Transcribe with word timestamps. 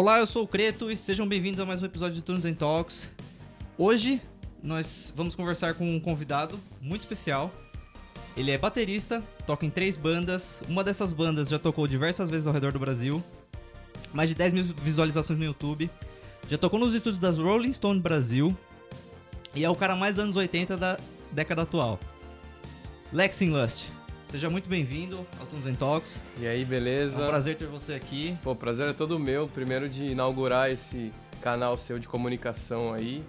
Olá, 0.00 0.18
eu 0.18 0.26
sou 0.26 0.44
o 0.44 0.48
Creto 0.48 0.90
e 0.90 0.96
sejam 0.96 1.28
bem-vindos 1.28 1.60
a 1.60 1.66
mais 1.66 1.82
um 1.82 1.84
episódio 1.84 2.14
de 2.14 2.22
Tunes 2.22 2.46
and 2.46 2.54
Talks. 2.54 3.10
Hoje 3.76 4.18
nós 4.62 5.12
vamos 5.14 5.34
conversar 5.34 5.74
com 5.74 5.84
um 5.94 6.00
convidado 6.00 6.58
muito 6.80 7.02
especial. 7.02 7.52
Ele 8.34 8.50
é 8.50 8.56
baterista, 8.56 9.22
toca 9.46 9.66
em 9.66 9.68
três 9.68 9.98
bandas. 9.98 10.62
Uma 10.66 10.82
dessas 10.82 11.12
bandas 11.12 11.50
já 11.50 11.58
tocou 11.58 11.86
diversas 11.86 12.30
vezes 12.30 12.46
ao 12.46 12.54
redor 12.54 12.72
do 12.72 12.78
Brasil. 12.78 13.22
Mais 14.10 14.30
de 14.30 14.34
10 14.34 14.54
mil 14.54 14.64
visualizações 14.64 15.38
no 15.38 15.44
YouTube. 15.44 15.90
Já 16.48 16.56
tocou 16.56 16.80
nos 16.80 16.94
estúdios 16.94 17.20
das 17.20 17.36
Rolling 17.36 17.74
Stone 17.74 18.00
Brasil. 18.00 18.56
E 19.54 19.66
é 19.66 19.68
o 19.68 19.76
cara 19.76 19.94
mais 19.94 20.18
anos 20.18 20.34
80 20.34 20.78
da 20.78 20.98
década 21.30 21.60
atual. 21.60 22.00
Lexing 23.12 23.50
Lust. 23.50 23.99
Seja 24.30 24.48
muito 24.48 24.68
bem-vindo 24.68 25.26
ao 25.40 25.46
Tunes 25.46 25.66
and 25.66 25.74
Talks. 25.74 26.20
E 26.38 26.46
aí, 26.46 26.64
beleza? 26.64 27.20
É 27.20 27.24
um 27.24 27.28
prazer 27.30 27.56
ter 27.56 27.66
você 27.66 27.94
aqui. 27.94 28.38
Pô, 28.44 28.54
prazer 28.54 28.86
é 28.86 28.92
todo 28.92 29.18
meu. 29.18 29.48
Primeiro 29.48 29.88
de 29.88 30.06
inaugurar 30.06 30.70
esse 30.70 31.12
canal 31.42 31.76
seu 31.76 31.98
de 31.98 32.06
comunicação 32.06 32.94
aí. 32.94 33.24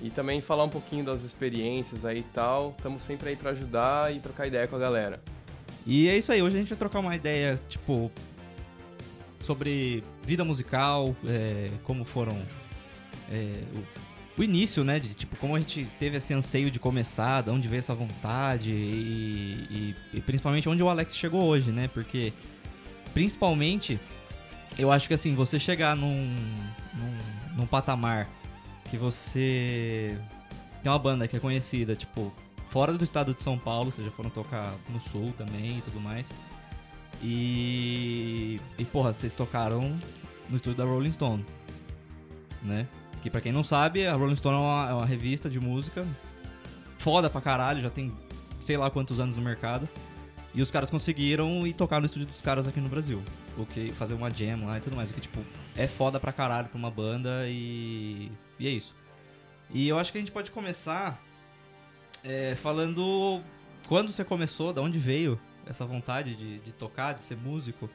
E 0.00 0.10
também 0.10 0.40
falar 0.40 0.62
um 0.62 0.68
pouquinho 0.68 1.04
das 1.04 1.24
experiências 1.24 2.04
aí 2.04 2.20
e 2.20 2.22
tal. 2.22 2.72
Estamos 2.76 3.02
sempre 3.02 3.30
aí 3.30 3.36
para 3.36 3.50
ajudar 3.50 4.14
e 4.14 4.20
trocar 4.20 4.46
ideia 4.46 4.68
com 4.68 4.76
a 4.76 4.78
galera. 4.78 5.20
E 5.84 6.08
é 6.08 6.16
isso 6.16 6.30
aí, 6.30 6.40
hoje 6.40 6.54
a 6.54 6.60
gente 6.60 6.68
vai 6.68 6.78
trocar 6.78 7.00
uma 7.00 7.16
ideia, 7.16 7.58
tipo, 7.68 8.08
sobre 9.40 10.04
vida 10.22 10.44
musical, 10.44 11.16
é, 11.26 11.68
como 11.82 12.04
foram 12.04 12.38
é, 13.32 13.60
o, 13.74 14.07
o, 14.38 14.42
início, 14.42 14.84
né? 14.84 14.98
De 14.98 15.14
tipo, 15.14 15.36
como 15.36 15.56
a 15.56 15.60
gente 15.60 15.86
teve 15.98 16.16
esse 16.16 16.32
anseio 16.32 16.70
de 16.70 16.78
começar, 16.78 17.42
de 17.42 17.50
onde 17.50 17.68
veio 17.68 17.80
essa 17.80 17.94
vontade 17.94 18.70
e, 18.70 19.94
e, 20.12 20.18
e 20.18 20.20
principalmente 20.20 20.68
onde 20.68 20.82
o 20.82 20.88
Alex 20.88 21.16
chegou 21.16 21.44
hoje, 21.44 21.70
né? 21.70 21.88
Porque 21.92 22.32
principalmente 23.12 23.98
eu 24.78 24.92
acho 24.92 25.08
que 25.08 25.14
assim, 25.14 25.34
você 25.34 25.58
chegar 25.58 25.96
num, 25.96 26.36
num, 26.94 27.56
num 27.56 27.66
patamar 27.66 28.28
que 28.88 28.96
você 28.96 30.16
tem 30.82 30.90
uma 30.90 30.98
banda 30.98 31.26
que 31.28 31.36
é 31.36 31.40
conhecida, 31.40 31.94
tipo, 31.94 32.32
fora 32.70 32.92
do 32.92 33.04
estado 33.04 33.34
de 33.34 33.42
São 33.42 33.58
Paulo, 33.58 33.90
vocês 33.90 34.06
já 34.06 34.12
foram 34.12 34.30
tocar 34.30 34.72
no 34.88 35.00
sul 35.00 35.32
também 35.36 35.78
e 35.78 35.82
tudo 35.82 36.00
mais. 36.00 36.32
E. 37.22 38.60
E 38.78 38.84
porra, 38.84 39.12
vocês 39.12 39.34
tocaram 39.34 39.98
no 40.48 40.56
estúdio 40.56 40.78
da 40.78 40.84
Rolling 40.84 41.12
Stone. 41.12 41.44
Né? 42.62 42.86
Que 43.22 43.30
pra 43.30 43.40
quem 43.40 43.52
não 43.52 43.64
sabe, 43.64 44.06
a 44.06 44.14
Rolling 44.14 44.36
Stone 44.36 44.56
é 44.56 44.60
uma, 44.60 44.90
é 44.90 44.92
uma 44.94 45.06
revista 45.06 45.50
de 45.50 45.58
música 45.58 46.06
foda 46.98 47.30
pra 47.30 47.40
caralho, 47.40 47.80
já 47.80 47.88
tem 47.88 48.12
sei 48.60 48.76
lá 48.76 48.90
quantos 48.90 49.18
anos 49.20 49.36
no 49.36 49.42
mercado. 49.42 49.88
E 50.54 50.62
os 50.62 50.70
caras 50.70 50.90
conseguiram 50.90 51.66
ir 51.66 51.72
tocar 51.72 52.00
no 52.00 52.06
estúdio 52.06 52.26
dos 52.26 52.40
caras 52.40 52.66
aqui 52.66 52.80
no 52.80 52.88
Brasil. 52.88 53.22
O 53.56 53.64
que 53.64 53.92
fazer 53.92 54.14
uma 54.14 54.30
jam 54.30 54.66
lá 54.66 54.78
e 54.78 54.80
tudo 54.80 54.96
mais. 54.96 55.10
O 55.10 55.12
que, 55.12 55.20
tipo, 55.20 55.44
é 55.76 55.86
foda 55.86 56.18
pra 56.18 56.32
caralho 56.32 56.68
pra 56.68 56.78
uma 56.78 56.90
banda 56.90 57.44
e. 57.46 58.32
E 58.58 58.66
é 58.66 58.70
isso. 58.70 58.94
E 59.70 59.86
eu 59.86 59.98
acho 59.98 60.10
que 60.10 60.18
a 60.18 60.20
gente 60.20 60.32
pode 60.32 60.50
começar 60.50 61.22
é, 62.24 62.56
falando 62.56 63.42
quando 63.86 64.10
você 64.10 64.24
começou, 64.24 64.72
da 64.72 64.80
onde 64.80 64.98
veio 64.98 65.38
essa 65.66 65.84
vontade 65.84 66.34
de, 66.34 66.58
de 66.60 66.72
tocar, 66.72 67.12
de 67.12 67.22
ser 67.22 67.36
músico. 67.36 67.88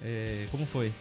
É, 0.00 0.46
como 0.50 0.66
foi? 0.66 0.92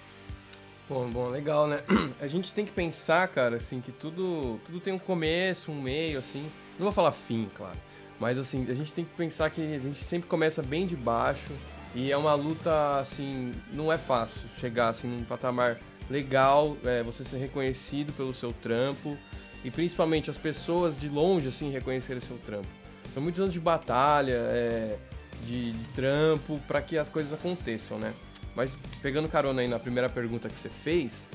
Bom, 0.88 1.10
bom, 1.10 1.30
legal, 1.30 1.68
né? 1.68 1.80
A 2.22 2.28
gente 2.28 2.52
tem 2.52 2.66
que 2.66 2.72
pensar, 2.72 3.28
cara, 3.28 3.58
assim, 3.58 3.82
que 3.82 3.92
tudo, 3.92 4.60
tudo 4.66 4.80
tem 4.80 4.94
um 4.94 5.00
começo, 5.00 5.72
um 5.72 5.82
meio, 5.82 6.20
assim. 6.20 6.48
Não 6.78 6.84
vou 6.84 6.92
falar 6.92 7.12
fim, 7.12 7.50
claro. 7.56 7.78
Mas 8.20 8.38
assim, 8.38 8.66
a 8.70 8.74
gente 8.74 8.94
tem 8.94 9.04
que 9.04 9.14
pensar 9.16 9.50
que 9.50 9.62
a 9.62 9.80
gente 9.80 10.04
sempre 10.04 10.30
começa 10.30 10.62
bem 10.62 10.88
de 10.88 10.96
baixo 10.96 11.52
e 11.94 12.12
é 12.12 12.18
uma 12.18 12.34
luta 12.34 13.00
assim, 13.00 13.54
não 13.74 13.92
é 13.92 13.98
fácil 13.98 14.42
chegar 14.60 14.90
assim 14.90 15.08
num 15.08 15.24
patamar 15.24 15.78
legal, 16.10 16.78
é, 16.86 17.04
você 17.04 17.24
ser 17.24 17.38
reconhecido 17.38 18.14
pelo 18.14 18.34
seu 18.34 18.54
trampo 18.54 19.18
e 19.64 19.72
principalmente 19.72 20.30
as 20.30 20.38
pessoas 20.38 20.98
de 21.00 21.10
longe 21.10 21.50
assim 21.50 21.72
reconhecerem 21.72 22.22
seu 22.22 22.38
trampo. 22.38 22.68
São 23.14 23.22
muitos 23.22 23.42
anos 23.42 23.54
de 23.54 23.60
batalha, 23.60 24.34
é, 24.34 24.98
de, 25.46 25.72
de 25.72 25.88
trampo 25.90 26.60
para 26.68 26.82
que 26.82 26.98
as 26.98 27.10
coisas 27.10 27.34
aconteçam, 27.34 27.98
né? 27.98 28.14
Mas 28.56 28.78
pegando 29.02 29.28
carona 29.28 29.62
aí 29.62 29.68
na 29.68 29.80
primeira 29.80 30.10
pergunta 30.10 30.48
que 30.48 30.58
você 30.58 30.70
fez, 30.70 31.28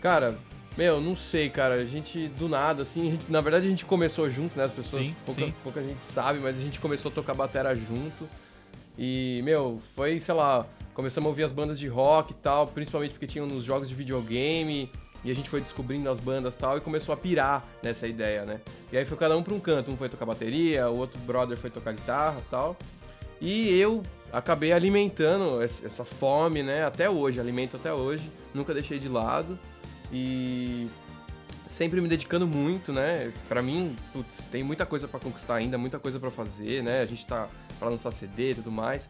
cara, 0.00 0.38
meu, 0.76 1.00
não 1.00 1.16
sei, 1.16 1.50
cara. 1.50 1.74
A 1.74 1.84
gente, 1.84 2.28
do 2.28 2.48
nada, 2.48 2.82
assim, 2.82 3.12
gente, 3.12 3.30
na 3.30 3.40
verdade 3.40 3.66
a 3.66 3.70
gente 3.70 3.84
começou 3.84 4.30
junto, 4.30 4.56
né? 4.56 4.64
As 4.64 4.72
pessoas, 4.72 5.06
sim, 5.06 5.16
pouca, 5.26 5.42
sim. 5.42 5.54
pouca 5.62 5.82
gente 5.82 6.00
sabe, 6.04 6.38
mas 6.38 6.58
a 6.58 6.62
gente 6.62 6.78
começou 6.78 7.10
a 7.10 7.14
tocar 7.14 7.34
batera 7.34 7.74
junto. 7.74 8.28
E, 8.96 9.40
meu, 9.44 9.80
foi, 9.96 10.20
sei 10.20 10.34
lá, 10.34 10.66
começamos 10.94 11.26
a 11.26 11.30
ouvir 11.30 11.42
as 11.42 11.52
bandas 11.52 11.78
de 11.78 11.88
rock 11.88 12.32
e 12.32 12.34
tal, 12.34 12.66
principalmente 12.66 13.12
porque 13.12 13.26
tinham 13.26 13.46
nos 13.46 13.64
jogos 13.64 13.88
de 13.88 13.94
videogame. 13.94 14.90
E 15.22 15.30
a 15.30 15.34
gente 15.34 15.50
foi 15.50 15.60
descobrindo 15.60 16.08
as 16.08 16.18
bandas 16.18 16.56
tal 16.56 16.78
e 16.78 16.80
começou 16.80 17.12
a 17.12 17.16
pirar 17.16 17.62
nessa 17.82 18.08
ideia, 18.08 18.46
né? 18.46 18.58
E 18.90 18.96
aí 18.96 19.04
foi 19.04 19.18
cada 19.18 19.36
um 19.36 19.42
pra 19.42 19.52
um 19.52 19.60
canto. 19.60 19.90
Um 19.90 19.96
foi 19.96 20.08
tocar 20.08 20.24
bateria, 20.24 20.88
o 20.88 20.96
outro 20.96 21.18
brother 21.20 21.58
foi 21.58 21.68
tocar 21.68 21.92
guitarra 21.92 22.38
e 22.38 22.50
tal. 22.50 22.76
E 23.38 23.78
eu 23.78 24.02
acabei 24.32 24.72
alimentando 24.72 25.62
essa 25.62 26.04
fome, 26.04 26.62
né? 26.62 26.84
Até 26.84 27.08
hoje, 27.08 27.40
alimento 27.40 27.76
até 27.76 27.92
hoje. 27.92 28.28
Nunca 28.54 28.74
deixei 28.74 28.98
de 28.98 29.08
lado. 29.08 29.58
E 30.12 30.88
sempre 31.66 32.00
me 32.00 32.08
dedicando 32.08 32.46
muito, 32.46 32.92
né? 32.92 33.32
Para 33.48 33.62
mim, 33.62 33.96
putz, 34.12 34.44
tem 34.50 34.62
muita 34.62 34.84
coisa 34.84 35.06
para 35.06 35.20
conquistar 35.20 35.54
ainda, 35.56 35.78
muita 35.78 35.98
coisa 35.98 36.18
para 36.18 36.30
fazer, 36.30 36.82
né? 36.82 37.00
A 37.00 37.06
gente 37.06 37.24
tá 37.26 37.48
para 37.78 37.88
lançar 37.88 38.10
CD 38.10 38.50
e 38.50 38.54
tudo 38.56 38.70
mais. 38.70 39.08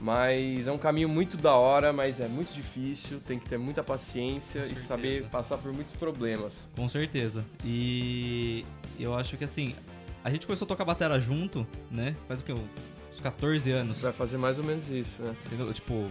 Mas 0.00 0.68
é 0.68 0.72
um 0.72 0.78
caminho 0.78 1.08
muito 1.08 1.36
da 1.36 1.54
hora, 1.54 1.92
mas 1.92 2.20
é 2.20 2.28
muito 2.28 2.54
difícil, 2.54 3.20
tem 3.20 3.38
que 3.38 3.48
ter 3.48 3.58
muita 3.58 3.82
paciência 3.82 4.64
e 4.64 4.76
saber 4.76 5.24
passar 5.24 5.58
por 5.58 5.72
muitos 5.72 5.92
problemas. 5.94 6.52
Com 6.76 6.88
certeza. 6.88 7.44
E 7.64 8.64
eu 8.98 9.12
acho 9.14 9.36
que 9.36 9.44
assim, 9.44 9.74
a 10.22 10.30
gente 10.30 10.46
começou 10.46 10.66
a 10.66 10.68
tocar 10.68 10.84
batera 10.84 11.20
junto, 11.20 11.66
né? 11.90 12.14
Faz 12.28 12.40
o 12.40 12.44
que? 12.44 12.54
Uns 13.18 13.20
14 13.20 13.70
anos. 13.72 14.00
Vai 14.00 14.12
fazer 14.12 14.38
mais 14.38 14.58
ou 14.58 14.64
menos 14.64 14.88
isso, 14.88 15.20
né? 15.20 15.34
Entendeu? 15.46 15.72
Tipo, 15.74 16.08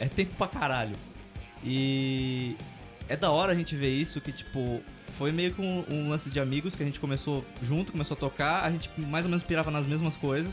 é 0.00 0.08
tempo 0.08 0.34
pra 0.36 0.48
caralho. 0.48 0.96
E 1.64 2.56
é 3.08 3.16
da 3.16 3.30
hora 3.30 3.52
a 3.52 3.54
gente 3.54 3.76
ver 3.76 3.90
isso, 3.90 4.20
que 4.20 4.32
tipo, 4.32 4.80
foi 5.16 5.30
meio 5.30 5.54
que 5.54 5.60
um, 5.60 5.84
um, 5.88 6.08
lance 6.08 6.28
de 6.28 6.40
amigos 6.40 6.74
que 6.74 6.82
a 6.82 6.86
gente 6.86 6.98
começou 6.98 7.44
junto, 7.62 7.92
começou 7.92 8.16
a 8.16 8.18
tocar, 8.18 8.64
a 8.64 8.70
gente 8.70 8.90
mais 8.96 9.24
ou 9.24 9.30
menos 9.30 9.44
pirava 9.44 9.70
nas 9.70 9.86
mesmas 9.86 10.16
coisas. 10.16 10.52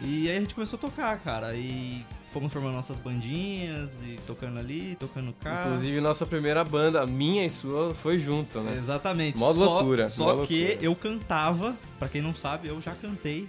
E 0.00 0.28
aí 0.28 0.36
a 0.36 0.40
gente 0.40 0.54
começou 0.54 0.76
a 0.76 0.80
tocar, 0.80 1.18
cara, 1.20 1.54
e 1.54 2.04
fomos 2.30 2.52
formando 2.52 2.74
nossas 2.74 2.98
bandinhas 2.98 4.02
e 4.02 4.16
tocando 4.26 4.58
ali, 4.58 4.96
tocando 5.00 5.32
cá. 5.32 5.64
Inclusive 5.66 6.00
nossa 6.00 6.26
primeira 6.26 6.62
banda, 6.62 7.06
minha 7.06 7.46
e 7.46 7.50
sua, 7.50 7.94
foi 7.94 8.18
junto, 8.18 8.58
né? 8.60 8.76
Exatamente. 8.76 9.38
Mó 9.38 9.50
loucura. 9.50 10.10
Só 10.10 10.36
mó 10.36 10.46
que 10.46 10.60
loucura. 10.64 10.84
eu 10.84 10.94
cantava, 10.94 11.74
pra 11.98 12.08
quem 12.08 12.20
não 12.20 12.34
sabe, 12.34 12.68
eu 12.68 12.80
já 12.82 12.92
cantei. 12.92 13.46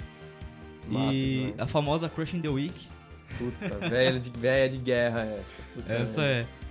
Massa, 0.88 1.14
e 1.14 1.48
né? 1.48 1.64
a 1.64 1.68
famosa 1.68 2.10
Crush 2.10 2.34
in 2.36 2.42
the 2.42 2.50
Week. 2.50 2.88
Puta, 3.38 3.90
velha 3.90 4.20
de, 4.20 4.30
velha 4.30 4.70
de 4.70 4.78
guerra 4.78 5.22
essa. 5.22 5.64
Puta 5.74 5.94
Essa 5.94 6.22
merda. 6.22 6.48
é. 6.50 6.64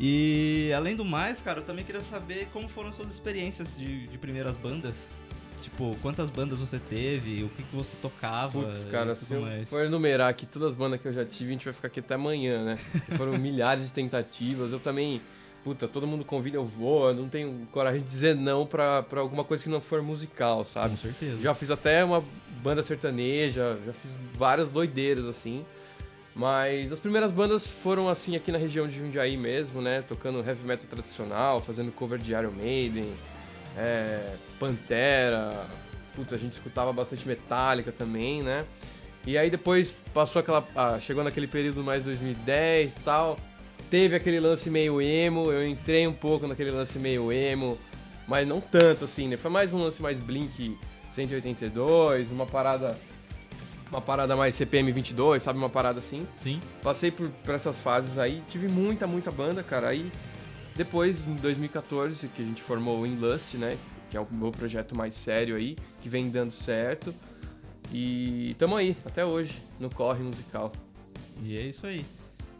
E 0.00 0.72
além 0.74 0.96
do 0.96 1.04
mais, 1.04 1.40
cara, 1.40 1.60
eu 1.60 1.64
também 1.64 1.84
queria 1.84 2.00
saber 2.00 2.48
como 2.52 2.68
foram 2.68 2.90
suas 2.92 3.12
experiências 3.12 3.76
de, 3.76 4.06
de 4.08 4.18
primeiras 4.18 4.56
bandas. 4.56 5.06
Tipo, 5.60 5.96
quantas 6.02 6.28
bandas 6.28 6.58
você 6.58 6.76
teve, 6.78 7.44
o 7.44 7.48
que, 7.48 7.62
que 7.62 7.76
você 7.76 7.96
tocava 8.02 8.60
Putz, 8.60 8.84
cara, 8.86 9.12
e 9.12 9.16
se 9.16 9.32
eu 9.32 9.42
mais. 9.42 9.70
for 9.70 9.84
enumerar 9.84 10.28
aqui 10.28 10.44
todas 10.44 10.70
as 10.70 10.74
bandas 10.74 11.00
que 11.00 11.06
eu 11.06 11.12
já 11.12 11.24
tive, 11.24 11.50
a 11.50 11.52
gente 11.52 11.64
vai 11.64 11.72
ficar 11.72 11.86
aqui 11.86 12.00
até 12.00 12.14
amanhã, 12.14 12.64
né? 12.64 12.78
Foram 13.16 13.38
milhares 13.38 13.84
de 13.86 13.92
tentativas. 13.92 14.72
Eu 14.72 14.80
também, 14.80 15.20
puta, 15.62 15.88
todo 15.88 16.06
mundo 16.06 16.24
convida, 16.24 16.56
eu 16.56 16.64
vou. 16.64 17.08
Eu 17.08 17.14
não 17.14 17.28
tenho 17.28 17.66
coragem 17.72 18.00
de 18.00 18.06
dizer 18.08 18.34
não 18.34 18.66
pra, 18.66 19.02
pra 19.02 19.20
alguma 19.20 19.44
coisa 19.44 19.62
que 19.62 19.70
não 19.70 19.80
for 19.80 20.02
musical, 20.02 20.64
sabe? 20.64 20.90
Com 20.90 20.96
certeza. 20.96 21.40
Já 21.40 21.54
fiz 21.54 21.70
até 21.70 22.04
uma 22.04 22.22
banda 22.62 22.82
sertaneja, 22.82 23.78
já 23.84 23.92
fiz 23.92 24.10
várias 24.34 24.68
doideiras 24.68 25.26
assim. 25.26 25.64
Mas 26.34 26.90
as 26.90 26.98
primeiras 26.98 27.30
bandas 27.30 27.66
foram 27.66 28.08
assim 28.08 28.34
aqui 28.36 28.50
na 28.50 28.58
região 28.58 28.88
de 28.88 28.98
Jundiaí 28.98 29.36
mesmo, 29.36 29.82
né? 29.82 30.02
Tocando 30.06 30.38
heavy 30.38 30.64
metal 30.64 30.86
tradicional, 30.88 31.60
fazendo 31.60 31.92
cover 31.92 32.18
de 32.18 32.32
Iron 32.32 32.52
Maiden, 32.52 33.12
é, 33.76 34.34
Pantera. 34.58 35.52
Puta, 36.14 36.34
a 36.34 36.38
gente 36.38 36.52
escutava 36.52 36.92
bastante 36.92 37.26
Metallica 37.28 37.92
também, 37.92 38.42
né? 38.42 38.64
E 39.26 39.38
aí 39.38 39.50
depois 39.50 39.94
passou 40.12 40.40
aquela. 40.40 40.66
ah, 40.74 40.98
chegou 41.00 41.22
naquele 41.22 41.46
período 41.46 41.82
mais 41.82 42.02
2010 42.02 42.96
e 42.96 43.00
tal. 43.00 43.38
Teve 43.92 44.16
aquele 44.16 44.40
lance 44.40 44.70
meio 44.70 45.02
emo, 45.02 45.52
eu 45.52 45.68
entrei 45.68 46.06
um 46.06 46.14
pouco 46.14 46.46
naquele 46.46 46.70
lance 46.70 46.98
meio 46.98 47.30
emo, 47.30 47.76
mas 48.26 48.48
não 48.48 48.58
tanto 48.58 49.04
assim, 49.04 49.28
né? 49.28 49.36
Foi 49.36 49.50
mais 49.50 49.74
um 49.74 49.84
lance 49.84 50.00
mais 50.00 50.18
Blink 50.18 50.78
182, 51.10 52.30
uma 52.30 52.46
parada 52.46 52.98
uma 53.90 54.00
parada 54.00 54.34
mais 54.34 54.54
CPM 54.54 54.90
22, 54.90 55.42
sabe? 55.42 55.58
Uma 55.58 55.68
parada 55.68 55.98
assim. 55.98 56.26
Sim. 56.38 56.58
Passei 56.82 57.10
por, 57.10 57.28
por 57.28 57.54
essas 57.54 57.80
fases 57.80 58.16
aí, 58.16 58.42
tive 58.48 58.66
muita, 58.66 59.06
muita 59.06 59.30
banda, 59.30 59.62
cara. 59.62 59.88
Aí 59.88 60.10
depois, 60.74 61.28
em 61.28 61.34
2014, 61.34 62.28
que 62.28 62.40
a 62.40 62.46
gente 62.46 62.62
formou 62.62 63.00
o 63.00 63.06
Inlust, 63.06 63.58
né? 63.58 63.76
Que 64.10 64.16
é 64.16 64.20
o 64.22 64.26
meu 64.30 64.52
projeto 64.52 64.96
mais 64.96 65.14
sério 65.14 65.54
aí, 65.54 65.76
que 66.00 66.08
vem 66.08 66.30
dando 66.30 66.50
certo. 66.50 67.14
E 67.92 68.56
tamo 68.58 68.74
aí, 68.74 68.96
até 69.04 69.22
hoje, 69.22 69.60
no 69.78 69.90
corre 69.90 70.22
musical. 70.22 70.72
E 71.42 71.58
é 71.58 71.60
isso 71.60 71.86
aí. 71.86 72.02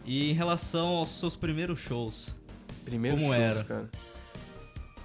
E 0.04 0.30
em 0.30 0.34
relação 0.34 0.86
aos 0.96 1.08
seus 1.20 1.36
primeiros 1.36 1.78
shows, 1.80 2.34
Primeiros 2.84 3.20
Como 3.20 3.32
shows, 3.32 3.44
era? 3.44 3.64
cara. 3.64 3.90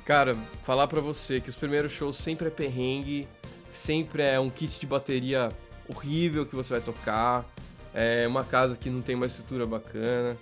Cara, 0.06 0.36
falar 0.64 0.88
pra 0.88 1.00
você 1.02 1.40
que 1.40 1.50
os 1.50 1.56
primeiros 1.56 1.92
shows 1.92 2.16
sempre 2.16 2.48
é 2.48 2.50
perrengue, 2.50 3.28
sempre 3.74 4.24
é 4.24 4.40
um 4.40 4.50
kit 4.50 4.80
de 4.80 4.86
bateria 4.88 5.52
horrível 5.88 6.46
que 6.46 6.56
você 6.56 6.74
vai 6.74 6.82
tocar, 6.82 7.46
é 7.94 8.26
uma 8.28 8.44
casa 8.44 8.78
que 8.78 8.90
não 8.90 9.02
tem 9.02 9.16
uma 9.16 9.26
estrutura 9.26 9.66
bacana. 9.66 10.36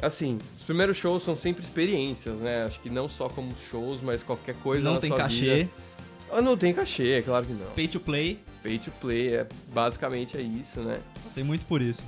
Assim, 0.00 0.38
os 0.58 0.62
primeiros 0.62 0.96
shows 0.98 1.22
são 1.22 1.34
sempre 1.34 1.64
experiências, 1.64 2.38
né? 2.38 2.64
Acho 2.64 2.78
que 2.80 2.90
não 2.90 3.08
só 3.08 3.28
como 3.28 3.54
shows, 3.70 4.00
mas 4.02 4.22
qualquer 4.22 4.54
coisa 4.56 4.84
não 4.84 5.00
tem 5.00 5.10
cachê, 5.10 5.56
vida. 5.64 5.70
Ah, 6.30 6.42
Não 6.42 6.56
tem 6.56 6.72
cachê, 6.74 7.12
é 7.12 7.22
claro 7.22 7.46
que 7.46 7.52
não. 7.52 7.70
pay 7.70 7.88
to 7.88 7.98
play. 7.98 8.38
Pay 8.62 8.78
to 8.78 8.90
play, 9.00 9.34
é 9.36 9.46
basicamente 9.72 10.36
é 10.36 10.40
isso, 10.42 10.80
né? 10.80 11.00
Passei 11.24 11.42
muito 11.42 11.64
por 11.66 11.80
isso. 11.80 12.02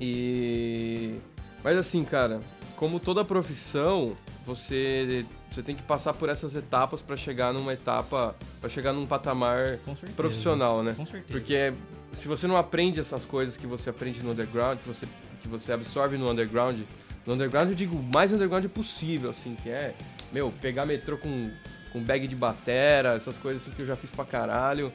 E. 0.00 1.16
Mas 1.62 1.76
assim, 1.76 2.04
cara, 2.04 2.40
como 2.76 3.00
toda 3.00 3.24
profissão, 3.24 4.16
você, 4.46 5.26
você 5.50 5.62
tem 5.62 5.74
que 5.74 5.82
passar 5.82 6.14
por 6.14 6.28
essas 6.28 6.54
etapas 6.54 7.02
pra 7.02 7.16
chegar 7.16 7.52
numa 7.52 7.72
etapa. 7.72 8.36
para 8.60 8.70
chegar 8.70 8.92
num 8.92 9.06
patamar 9.06 9.78
profissional, 10.16 10.82
né? 10.82 10.94
Com 10.96 11.04
certeza. 11.04 11.32
Porque 11.32 11.72
se 12.12 12.28
você 12.28 12.46
não 12.46 12.56
aprende 12.56 13.00
essas 13.00 13.24
coisas 13.24 13.56
que 13.56 13.66
você 13.66 13.90
aprende 13.90 14.22
no 14.22 14.30
underground, 14.30 14.78
que 14.78 14.88
você, 14.88 15.06
que 15.42 15.48
você 15.48 15.72
absorve 15.72 16.16
no 16.16 16.30
underground, 16.30 16.78
no 17.26 17.34
underground 17.34 17.68
eu 17.68 17.74
digo 17.74 17.96
o 17.96 18.02
mais 18.02 18.32
underground 18.32 18.64
possível, 18.66 19.30
assim, 19.30 19.56
que 19.62 19.68
é, 19.68 19.94
meu, 20.32 20.50
pegar 20.50 20.86
metrô 20.86 21.18
com, 21.18 21.50
com 21.92 22.00
bag 22.00 22.26
de 22.26 22.36
batera, 22.36 23.14
essas 23.14 23.36
coisas 23.36 23.62
assim 23.62 23.72
que 23.72 23.82
eu 23.82 23.86
já 23.86 23.96
fiz 23.96 24.10
pra 24.10 24.24
caralho. 24.24 24.92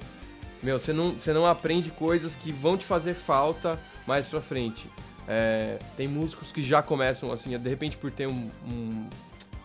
Meu, 0.63 0.79
você 0.79 0.93
não, 0.93 1.11
você 1.11 1.33
não 1.33 1.45
aprende 1.45 1.91
coisas 1.91 2.35
que 2.35 2.51
vão 2.51 2.77
te 2.77 2.85
fazer 2.85 3.13
falta 3.13 3.77
mais 4.07 4.25
pra 4.27 4.41
frente. 4.41 4.87
É, 5.27 5.79
tem 5.95 6.07
músicos 6.07 6.51
que 6.51 6.61
já 6.61 6.81
começam 6.81 7.31
assim, 7.31 7.57
de 7.57 7.69
repente 7.69 7.95
por 7.97 8.11
ter 8.11 8.27
um, 8.27 8.51
um- 8.67 9.07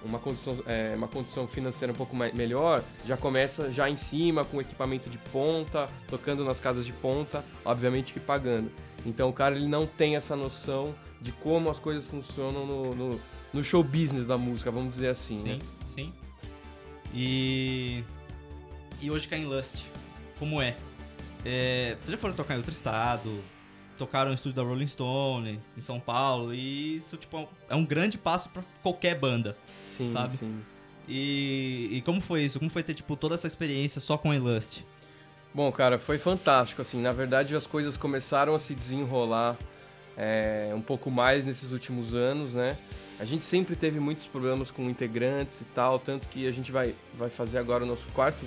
uma, 0.04 0.20
condição, 0.20 0.56
é, 0.66 0.94
uma 0.96 1.08
condição 1.08 1.48
financeira 1.48 1.92
um 1.92 1.96
pouco 1.96 2.14
mais, 2.14 2.32
melhor, 2.32 2.82
já 3.04 3.16
começa 3.16 3.68
já 3.72 3.90
em 3.90 3.96
cima, 3.96 4.44
com 4.44 4.60
equipamento 4.60 5.10
de 5.10 5.18
ponta, 5.18 5.88
tocando 6.06 6.44
nas 6.44 6.60
casas 6.60 6.86
de 6.86 6.92
ponta, 6.92 7.44
obviamente 7.64 8.12
que 8.12 8.20
pagando. 8.20 8.70
Então 9.04 9.28
o 9.28 9.32
cara 9.32 9.56
ele 9.56 9.66
não 9.66 9.86
tem 9.86 10.14
essa 10.14 10.36
noção 10.36 10.94
de 11.20 11.32
como 11.32 11.68
as 11.68 11.80
coisas 11.80 12.06
funcionam 12.06 12.64
no, 12.64 12.94
no, 12.94 13.20
no 13.52 13.64
show 13.64 13.82
business 13.82 14.28
da 14.28 14.38
música, 14.38 14.70
vamos 14.70 14.92
dizer 14.94 15.08
assim, 15.08 15.34
Sim, 15.36 15.48
né? 15.54 15.58
sim. 15.88 16.12
E. 17.12 18.04
E 19.00 19.10
hoje 19.10 19.26
cai 19.28 19.40
em 19.40 19.44
Lust. 19.46 19.86
Como 20.38 20.60
é? 20.62 20.76
é? 21.44 21.96
Vocês 22.00 22.10
já 22.12 22.18
foram 22.18 22.34
tocar 22.34 22.54
em 22.54 22.58
outro 22.58 22.72
estado? 22.72 23.40
Tocaram 23.98 24.28
no 24.30 24.34
estúdio 24.34 24.56
da 24.56 24.62
Rolling 24.62 24.86
Stone, 24.86 25.60
em 25.76 25.80
São 25.80 25.98
Paulo, 25.98 26.54
e 26.54 26.96
isso, 26.96 27.16
tipo, 27.16 27.48
é 27.68 27.74
um 27.74 27.84
grande 27.84 28.16
passo 28.16 28.48
pra 28.48 28.62
qualquer 28.82 29.18
banda. 29.18 29.56
Sim, 29.88 30.10
Sabe? 30.10 30.36
sim. 30.36 30.60
E, 31.08 31.88
e 31.92 32.02
como 32.02 32.20
foi 32.20 32.42
isso? 32.42 32.58
Como 32.58 32.70
foi 32.70 32.82
ter, 32.82 32.94
tipo, 32.94 33.16
toda 33.16 33.34
essa 33.34 33.46
experiência 33.46 34.00
só 34.00 34.16
com 34.16 34.30
a 34.30 34.36
Lust? 34.36 34.84
Bom, 35.52 35.72
cara, 35.72 35.98
foi 35.98 36.18
fantástico, 36.18 36.82
assim, 36.82 37.00
na 37.00 37.10
verdade 37.10 37.56
as 37.56 37.66
coisas 37.66 37.96
começaram 37.96 38.54
a 38.54 38.58
se 38.58 38.74
desenrolar 38.74 39.56
é, 40.16 40.72
um 40.74 40.82
pouco 40.82 41.10
mais 41.10 41.44
nesses 41.44 41.72
últimos 41.72 42.14
anos, 42.14 42.54
né? 42.54 42.76
A 43.18 43.24
gente 43.24 43.44
sempre 43.44 43.74
teve 43.74 43.98
muitos 43.98 44.26
problemas 44.26 44.70
com 44.70 44.88
integrantes 44.88 45.60
e 45.62 45.64
tal, 45.64 45.98
tanto 45.98 46.28
que 46.28 46.46
a 46.46 46.52
gente 46.52 46.70
vai, 46.70 46.94
vai 47.14 47.30
fazer 47.30 47.58
agora 47.58 47.82
o 47.82 47.86
nosso 47.86 48.06
quarto, 48.08 48.44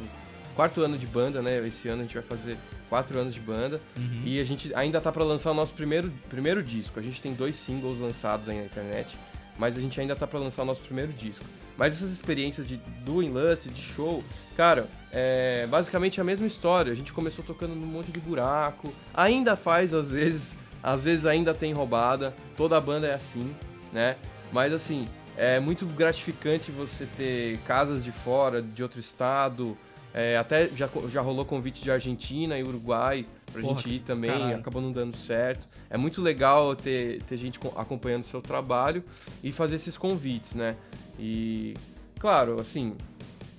quarto 0.56 0.82
ano 0.82 0.98
de 0.98 1.08
banda, 1.08 1.42
né? 1.42 1.66
Esse 1.68 1.90
ano 1.90 2.02
a 2.02 2.06
gente 2.06 2.14
vai 2.14 2.24
fazer 2.24 2.58
quatro 2.92 3.18
anos 3.18 3.34
de 3.34 3.40
banda 3.40 3.80
Uhum. 3.98 4.24
e 4.26 4.38
a 4.42 4.44
gente 4.44 4.70
ainda 4.76 5.00
tá 5.00 5.14
para 5.14 5.24
lançar 5.24 5.50
o 5.52 5.54
nosso 5.54 5.72
primeiro, 5.72 6.12
primeiro 6.30 6.62
disco. 6.62 7.00
A 7.00 7.02
gente 7.02 7.22
tem 7.22 7.34
dois 7.34 7.56
singles 7.56 7.98
lançados 8.02 8.50
aí 8.50 8.58
na 8.58 8.66
internet, 8.66 9.16
mas 9.58 9.78
a 9.78 9.80
gente 9.80 9.98
ainda 10.02 10.14
tá 10.14 10.28
para 10.28 10.38
lançar 10.40 10.64
o 10.64 10.66
nosso 10.66 10.82
primeiro 10.82 11.14
disco. 11.14 11.46
Mas 11.78 11.94
essas 11.96 12.12
experiências 12.12 12.68
de 12.68 12.76
do 13.06 13.24
Inlut, 13.24 13.70
de 13.70 13.82
show, 13.82 14.22
cara, 14.58 14.88
é 15.10 15.66
basicamente 15.70 16.20
a 16.20 16.24
mesma 16.24 16.46
história. 16.46 16.92
A 16.92 16.96
gente 16.96 17.14
começou 17.14 17.46
tocando 17.46 17.74
num 17.74 17.88
monte 17.88 18.12
de 18.12 18.20
buraco, 18.20 18.94
ainda 19.14 19.56
faz 19.56 19.94
às 19.94 20.12
vezes, 20.12 20.54
às 20.84 21.06
vezes 21.06 21.26
ainda 21.26 21.54
tem 21.54 21.72
roubada. 21.72 22.36
Toda 22.58 22.76
a 22.78 22.82
banda 22.82 23.08
é 23.08 23.14
assim, 23.14 23.56
né? 23.94 24.18
Mas 24.52 24.74
assim, 24.74 25.08
é 25.38 25.62
muito 25.62 25.86
gratificante 25.86 26.72
você 26.72 27.08
ter 27.18 27.58
casas 27.60 28.04
de 28.04 28.12
fora, 28.12 28.62
de 28.62 28.84
outro 28.84 29.00
estado. 29.00 29.78
É, 30.14 30.38
até 30.38 30.68
já, 30.70 30.90
já 31.10 31.22
rolou 31.22 31.46
convite 31.46 31.82
de 31.82 31.90
Argentina 31.92 32.58
e 32.58 32.64
Uruguai 32.64 33.26
pra 33.52 33.62
Porra, 33.62 33.82
gente 33.82 33.96
ir 33.96 34.00
também, 34.00 34.32
caralho. 34.32 34.56
acabou 34.58 34.82
não 34.82 34.92
dando 34.92 35.16
certo. 35.16 35.68
É 35.90 35.98
muito 35.98 36.22
legal 36.22 36.76
ter, 36.76 37.22
ter 37.24 37.38
gente 37.38 37.60
co- 37.60 37.74
acompanhando 37.78 38.24
o 38.24 38.28
seu 38.28 38.42
trabalho 38.42 39.04
e 39.44 39.52
fazer 39.52 39.76
esses 39.78 39.98
convites, 39.98 40.54
né? 40.54 40.76
E, 41.20 41.74
claro, 42.20 42.60
assim, 42.60 42.96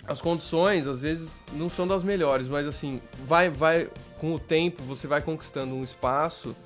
as 0.07 0.21
condições 0.21 0.87
às 0.87 1.03
vezes 1.03 1.41
não 1.53 1.69
são 1.71 1.87
das 1.87 2.03
melhores, 2.03 2.49
mas 2.49 2.67
assim, 2.67 3.01
vai, 3.27 3.49
vai, 3.51 3.89
com 4.19 4.35
o 4.35 4.39
tempo 4.39 4.83
você 4.83 5.07
vai 5.07 5.21
conquistando 5.23 5.75
um 5.75 5.85
espaço 5.85 6.57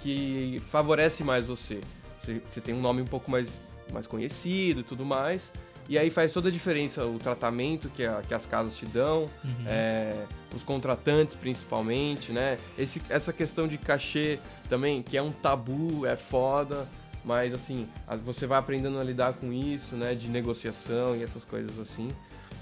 que 0.00 0.60
favorece 0.70 1.22
mais 1.22 1.46
você. 1.46 1.80
Você, 2.20 2.40
você 2.50 2.60
tem 2.60 2.74
um 2.74 2.80
nome 2.80 3.00
um 3.02 3.06
pouco 3.06 3.30
mais, 3.30 3.52
mais 3.92 4.06
conhecido 4.06 4.80
e 4.80 4.84
tudo 4.84 5.04
mais. 5.04 5.50
E 5.88 5.98
aí 5.98 6.10
faz 6.10 6.32
toda 6.32 6.48
a 6.48 6.52
diferença 6.52 7.04
o 7.04 7.18
tratamento 7.18 7.88
que, 7.88 8.04
a- 8.04 8.22
que 8.26 8.32
as 8.32 8.46
casas 8.46 8.76
te 8.76 8.86
dão, 8.86 9.22
Uhum. 9.44 9.64
é, 9.66 10.24
os 10.54 10.62
contratantes 10.62 11.34
principalmente, 11.34 12.32
né? 12.32 12.58
Esse, 12.78 13.02
essa 13.08 13.32
questão 13.32 13.66
de 13.68 13.76
cachê 13.78 14.38
também, 14.68 15.02
que 15.02 15.16
é 15.16 15.22
um 15.22 15.32
tabu, 15.32 16.06
é 16.06 16.16
foda, 16.16 16.86
mas 17.24 17.52
assim, 17.52 17.86
você 18.24 18.46
vai 18.46 18.58
aprendendo 18.58 18.98
a 18.98 19.04
lidar 19.04 19.32
com 19.34 19.52
isso, 19.52 19.94
né? 19.96 20.14
De 20.14 20.28
negociação 20.28 21.14
e 21.16 21.22
essas 21.22 21.44
coisas 21.44 21.78
assim. 21.78 22.10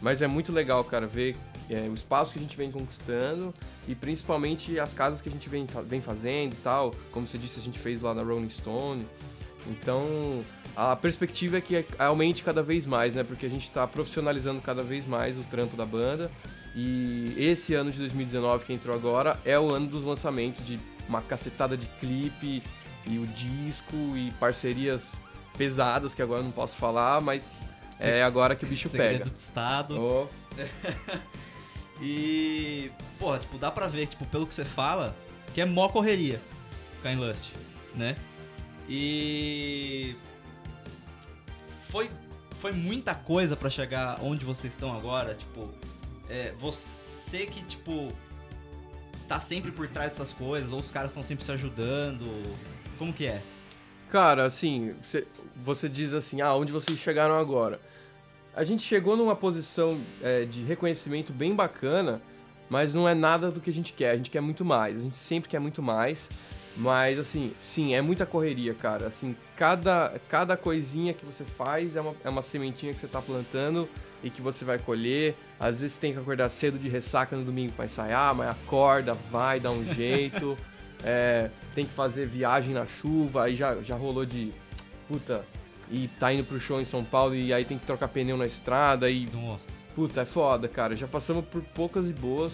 Mas 0.03 0.23
é 0.23 0.27
muito 0.27 0.51
legal, 0.51 0.83
cara, 0.83 1.07
ver 1.07 1.37
é, 1.69 1.87
o 1.89 1.95
espaço 1.95 2.33
que 2.33 2.39
a 2.39 2.43
gente 2.43 2.57
vem 2.57 2.71
conquistando 2.71 3.53
e 3.87 3.95
principalmente 3.95 4.81
as 4.81 4.95
casas 4.95 5.21
que 5.21 5.29
a 5.29 5.33
gente 5.33 5.47
vem, 5.49 5.67
vem 5.87 6.01
fazendo 6.01 6.55
e 6.55 6.57
tal. 6.57 6.95
Como 7.13 7.29
você 7.29 7.37
disse, 7.37 7.61
a 7.61 7.63
gente 7.63 7.79
fez 7.79 8.01
lá 8.01 8.15
na 8.15 8.23
Rolling 8.23 8.49
Stone. 8.51 9.07
Então, 9.67 10.43
a 10.81 10.97
perspectiva 10.97 11.59
é 11.59 11.61
que 11.61 11.85
aumente 11.99 12.43
cada 12.43 12.63
vez 12.63 12.87
mais, 12.87 13.15
né? 13.15 13.23
Porque 13.23 13.45
a 13.45 13.49
gente 13.51 13.65
está 13.69 13.87
profissionalizando 13.87 14.63
cada 14.63 14.83
vez 14.83 15.07
mais 15.07 15.37
o 15.37 15.43
trampo 15.43 15.77
da 15.77 15.85
banda. 15.85 16.31
E 16.75 17.35
esse 17.37 17.75
ano 17.75 17.91
de 17.91 17.99
2019 17.99 18.65
que 18.65 18.73
entrou 18.73 18.95
agora 18.97 19.39
é 19.45 19.59
o 19.59 19.75
ano 19.75 19.89
dos 19.89 20.05
lançamentos 20.05 20.67
de 20.67 20.81
uma 21.07 21.21
cacetada 21.21 21.77
de 21.77 21.85
clipe 21.99 22.63
e 23.07 23.19
o 23.19 23.27
disco 23.27 23.95
e 24.17 24.31
parcerias 24.41 25.13
pesadas 25.59 26.15
que 26.15 26.23
agora 26.23 26.43
não 26.43 26.51
posso 26.51 26.77
falar, 26.77 27.21
mas 27.21 27.61
é 27.99 28.23
agora 28.23 28.57
que 28.57 28.65
o 28.65 28.69
bicho 28.69 28.89
Segredo 28.89 29.19
pega. 29.19 29.31
do 29.31 29.37
Estado. 29.37 30.01
Oh, 30.01 30.27
E, 32.03 32.91
porra, 33.19 33.39
tipo, 33.39 33.59
dá 33.59 33.71
pra 33.71 33.87
ver, 33.87 34.07
tipo, 34.07 34.25
pelo 34.25 34.47
que 34.47 34.55
você 34.55 34.65
fala, 34.65 35.15
que 35.53 35.61
é 35.61 35.67
mó 35.67 35.87
correria 35.91 36.41
ficar 36.97 37.13
em 37.13 37.17
Lust, 37.17 37.53
né? 37.95 38.17
E 38.89 40.17
foi 41.91 42.11
foi 42.61 42.73
muita 42.73 43.15
coisa 43.15 43.57
pra 43.57 43.71
chegar 43.71 44.19
onde 44.23 44.45
vocês 44.45 44.75
estão 44.75 44.95
agora, 44.95 45.35
tipo, 45.35 45.71
é, 46.29 46.53
você 46.61 47.47
que 47.47 47.65
tipo 47.65 48.13
tá 49.27 49.41
sempre 49.41 49.71
por 49.71 49.89
trás 49.89 50.11
dessas 50.11 50.33
coisas, 50.33 50.73
ou 50.73 50.81
os 50.81 50.91
caras 50.91 51.11
estão 51.11 51.23
sempre 51.23 51.45
se 51.45 51.53
ajudando, 51.53 52.27
como 52.99 53.13
que 53.13 53.27
é? 53.27 53.41
Cara, 54.11 54.45
assim, 54.45 54.95
você, 55.03 55.27
você 55.57 55.89
diz 55.89 56.13
assim, 56.13 56.41
ah, 56.41 56.53
onde 56.55 56.73
vocês 56.73 56.99
chegaram 56.99 57.37
agora? 57.37 57.81
A 58.55 58.65
gente 58.65 58.83
chegou 58.83 59.17
numa 59.17 59.37
posição 59.37 60.01
é, 60.21 60.45
de 60.45 60.65
reconhecimento 60.65 61.33
bem 61.33 61.55
bacana, 61.55 62.21
mas 62.69 62.93
não 62.93 63.09
é 63.09 63.15
nada 63.15 63.51
do 63.51 63.61
que 63.61 63.71
a 63.71 63.73
gente 63.73 63.93
quer. 63.93 64.11
A 64.11 64.17
gente 64.17 64.31
quer 64.31 64.41
muito 64.41 64.65
mais. 64.65 64.99
A 64.99 65.03
gente 65.03 65.17
sempre 65.17 65.49
quer 65.49 65.61
muito 65.61 65.81
mais. 65.81 66.29
Mas, 66.81 67.19
assim, 67.19 67.53
sim, 67.61 67.95
é 67.95 68.01
muita 68.01 68.25
correria, 68.25 68.73
cara. 68.73 69.07
Assim, 69.07 69.37
cada, 69.55 70.15
cada 70.31 70.57
coisinha 70.57 71.13
que 71.13 71.27
você 71.27 71.45
faz 71.45 71.95
é 71.95 72.01
uma, 72.01 72.15
é 72.25 72.29
uma 72.31 72.41
sementinha 72.41 72.95
que 72.95 73.01
você 73.01 73.07
tá 73.07 73.21
plantando 73.21 73.87
e 74.25 74.31
que 74.31 74.41
você 74.41 74.65
vai 74.65 74.79
colher. 74.79 75.35
Às 75.59 75.83
vezes 75.83 75.99
tem 75.99 76.15
que 76.15 76.19
acordar 76.19 76.49
cedo 76.49 76.79
de 76.79 76.89
ressaca 76.89 77.37
no 77.37 77.45
domingo 77.45 77.73
pra 77.73 77.85
ensaiar, 77.85 78.35
mas 78.35 78.49
acorda, 78.49 79.13
vai, 79.31 79.61
dá 79.61 79.71
um 79.71 79.85
jeito. 79.95 80.57
É, 81.03 81.49
tem 81.75 81.87
que 81.87 81.93
fazer 81.93 82.27
viagem 82.27 82.75
na 82.75 82.85
chuva, 82.85 83.45
aí 83.45 83.57
já, 83.57 83.81
já 83.81 83.97
rolou 83.97 84.27
de. 84.27 84.53
Puta, 85.09 85.43
e 85.91 86.09
tá 86.21 86.31
indo 86.31 86.45
pro 86.45 86.61
show 86.61 86.79
em 86.79 86.85
São 86.85 87.03
Paulo 87.03 87.35
e 87.35 87.55
aí 87.55 87.65
tem 87.65 87.79
que 87.79 87.87
trocar 87.87 88.07
pneu 88.09 88.37
na 88.37 88.45
estrada 88.45 89.09
e. 89.09 89.27
Nossa. 89.33 89.73
Puta, 89.95 90.21
é 90.21 90.25
foda, 90.27 90.69
cara. 90.69 90.95
Já 90.95 91.07
passamos 91.07 91.47
por 91.47 91.63
poucas 91.63 92.07
e 92.07 92.13
boas. 92.13 92.53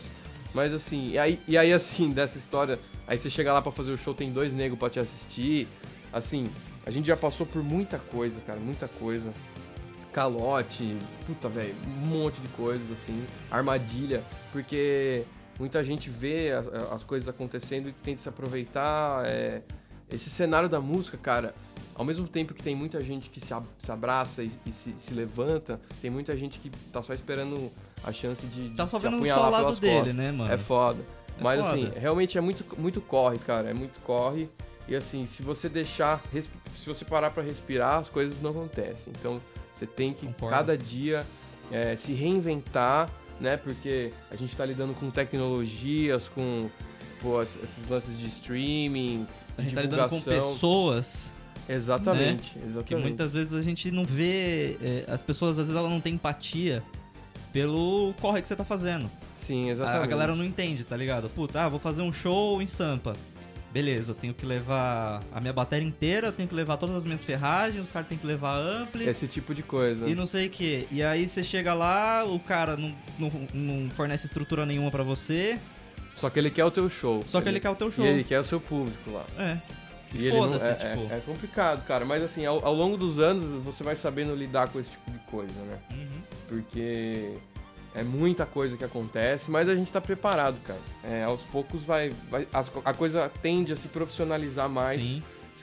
Mas 0.56 0.72
assim, 0.72 1.10
e 1.10 1.18
aí, 1.18 1.38
e 1.46 1.58
aí 1.58 1.70
assim, 1.70 2.10
dessa 2.14 2.38
história, 2.38 2.78
aí 3.06 3.18
você 3.18 3.28
chega 3.28 3.52
lá 3.52 3.60
pra 3.60 3.70
fazer 3.70 3.92
o 3.92 3.98
show, 3.98 4.14
tem 4.14 4.32
dois 4.32 4.54
negros 4.54 4.78
pra 4.78 4.88
te 4.88 4.98
assistir. 4.98 5.68
Assim, 6.10 6.46
a 6.86 6.90
gente 6.90 7.06
já 7.06 7.16
passou 7.16 7.44
por 7.44 7.62
muita 7.62 7.98
coisa, 7.98 8.40
cara, 8.46 8.58
muita 8.58 8.88
coisa. 8.88 9.30
Calote, 10.14 10.96
puta, 11.26 11.46
velho, 11.46 11.75
um 11.86 12.06
monte 12.06 12.40
de 12.40 12.48
coisas, 12.48 12.90
assim, 12.90 13.22
armadilha, 13.50 14.22
porque 14.50 15.25
muita 15.58 15.84
gente 15.84 16.08
vê 16.08 16.52
as 16.90 17.04
coisas 17.04 17.28
acontecendo 17.28 17.90
e 17.90 17.92
tenta 17.92 18.22
se 18.22 18.28
aproveitar. 18.28 19.26
é, 19.26 19.60
Esse 20.10 20.30
cenário 20.30 20.70
da 20.70 20.80
música, 20.80 21.18
cara, 21.18 21.54
ao 21.94 22.02
mesmo 22.02 22.26
tempo 22.26 22.54
que 22.54 22.62
tem 22.62 22.75
muita 22.75 23.04
gente 23.04 23.28
que 23.28 23.40
se, 23.40 23.52
ab- 23.52 23.66
se 23.78 23.92
abraça 23.92 24.42
e, 24.42 24.50
se 24.72 25.12
levanta, 25.12 25.78
tem 26.00 26.10
muita 26.10 26.34
gente 26.34 26.58
que 26.60 26.70
tá 26.90 27.02
só 27.02 27.12
esperando 27.12 27.70
a 28.05 28.12
chance 28.12 28.45
de, 28.47 28.71
Tá 28.71 28.87
só 28.87 28.99
vendo 28.99 29.25
só 29.29 29.49
o 29.49 29.50
lado 29.50 29.75
dele, 29.81 29.97
costas. 29.97 30.15
né, 30.15 30.33
mano? 30.33 30.53
É 30.53 30.57
foda. 30.59 31.00
É 31.38 31.43
Mas 31.43 31.61
foda. 31.61 31.73
assim, 31.73 31.93
realmente 31.99 32.38
é 32.38 32.41
muito, 32.41 32.65
muito 32.79 33.00
corre, 33.00 33.38
cara. 33.38 33.71
É 33.71 33.75
muito 33.75 33.99
corre. 34.00 34.49
E 34.88 34.95
assim, 34.95 35.26
se 35.26 35.43
você 35.43 35.69
deixar. 35.69 36.23
Se 36.33 36.87
você 36.87 37.05
parar 37.05 37.31
pra 37.31 37.43
respirar, 37.43 37.99
as 37.99 38.09
coisas 38.09 38.41
não 38.41 38.50
acontecem. 38.50 39.12
Então 39.19 39.41
você 39.73 39.87
tem 39.87 40.12
que 40.12 40.26
Concordo. 40.26 40.55
cada 40.57 40.79
dia 40.79 41.26
é, 41.73 41.97
se 41.97 42.12
reinventar, 42.12 43.11
né? 43.41 43.57
Porque 43.57 44.12
a 44.31 44.37
gente 44.37 44.55
tá 44.57 44.65
lidando 44.65 44.95
com 44.95 45.11
tecnologias, 45.11 46.29
com 46.29 46.71
pô, 47.21 47.43
es- 47.43 47.59
esses 47.65 47.88
lances 47.88 48.17
de 48.19 48.26
streaming. 48.29 49.26
A 49.59 49.62
gente 49.62 49.75
tá 49.75 49.83
lidando 49.83 50.09
com 50.09 50.21
pessoas 50.21 51.33
Exatamente, 51.69 52.53
que 52.53 52.59
exatamente. 52.67 53.03
muitas 53.09 53.33
vezes 53.33 53.53
a 53.53 53.62
gente 53.62 53.91
não 53.91 54.05
vê. 54.05 54.76
é, 54.81 55.05
as 55.09 55.21
pessoas, 55.21 55.53
às 55.59 55.67
vezes, 55.67 55.75
elas 55.75 55.91
não 55.91 56.00
têm 56.00 56.15
empatia 56.15 56.83
pelo 57.53 58.15
corre 58.21 58.43
que 58.43 58.49
você 58.49 58.57
tá 58.57 58.65
fazendo. 58.65 59.11
Sim, 59.35 59.69
A, 59.69 59.73
exatamente. 59.73 60.05
a 60.05 60.07
galera 60.07 60.35
não 60.35 60.45
entende, 60.45 60.85
tá 60.85 60.97
ligado? 60.97 61.29
Puta, 61.29 61.62
ah, 61.62 61.69
vou 61.69 61.79
fazer 61.79 62.03
um 62.03 62.12
show 62.12 62.61
em 62.61 62.67
Sampa. 62.67 63.15
Beleza, 63.73 64.12
eu 64.12 64.15
tenho 64.15 64.33
que 64.33 64.47
levar 64.47 65.23
a 65.31 65.38
minha 65.41 65.53
bateria 65.53 65.87
inteira, 65.87 66.29
eu 66.29 66.33
tenho 66.33 66.49
que 66.49 66.55
levar 66.55 66.79
todas 66.79 66.97
as 66.97 67.05
minhas 67.05 67.23
ferragens, 67.23 67.85
os 67.85 67.91
caras 67.93 68.09
têm 68.09 68.17
que 68.17 68.26
levar 68.26 68.57
ampli 68.59 69.07
Esse 69.07 69.26
tipo 69.26 69.55
de 69.55 69.62
coisa. 69.62 70.09
e 70.09 70.15
não 70.15 70.25
sei 70.25 70.47
o 70.47 70.50
que. 70.50 70.88
E 70.91 71.03
aí 71.03 71.29
você 71.29 71.43
chega 71.43 71.75
lá, 71.75 72.25
o 72.25 72.38
cara 72.38 72.76
não, 72.76 72.95
não, 73.19 73.31
não 73.53 73.91
fornece 73.91 74.25
estrutura 74.26 74.65
nenhuma 74.65 74.91
pra 74.91 75.03
você, 75.03 75.59
Só 76.17 76.31
que 76.31 76.38
ele 76.38 76.49
quer 76.50 76.65
o 76.65 76.71
teu 76.71 76.88
show. 76.88 77.23
só 77.26 77.43
que 77.43 77.49
ele 77.50 77.61
quer 77.61 77.69
o 77.69 77.75
teu 77.75 77.91
show. 77.91 78.03
E 78.05 78.09
ele 78.09 78.25
quer 78.25 78.41
o 78.41 78.45
seu 78.45 78.59
público 78.61 79.11
lá. 79.11 79.25
É. 79.38 79.59
E 80.15 80.23
E 80.23 80.26
ele 80.29 80.37
foda-se, 80.38 80.67
é, 80.69 80.75
tipo. 80.75 81.12
é, 81.12 81.19
é 81.19 81.21
complicado, 81.26 81.85
cara. 81.85 82.07
Mas 82.07 82.23
assim, 82.23 82.47
ao, 82.47 82.65
ao 82.65 82.73
longo 82.73 82.97
dos 82.97 83.19
anos, 83.19 83.62
você 83.62 83.85
vai 83.85 83.97
sabendo 83.97 84.35
lidar 84.35 84.69
com 84.69 84.81
esse 84.81 84.88
tipo 84.88 85.11
de 85.11 85.19
coisa, 85.31 85.53
né? 85.53 85.76
Uhum. 85.91 86.07
Porque 86.49 87.35
é 87.95 88.03
muita 88.03 88.45
coisa 88.45 88.76
que 88.76 88.85
acontece, 88.85 89.50
mas 89.50 89.69
a 89.69 89.75
gente 89.75 89.91
tá 89.91 90.00
preparado, 90.00 90.61
cara. 90.62 90.79
É, 91.03 91.25
aos 91.25 91.43
poucos 91.43 91.83
vai. 91.83 92.11
vai 92.31 92.47
as 92.53 92.71
a 92.85 92.93
coisa 92.93 93.31
tende 93.41 93.73
a 93.73 93.76
se 93.76 93.88
profissionalizar 93.88 94.69
mais. 94.69 95.03
Sim. 95.03 95.23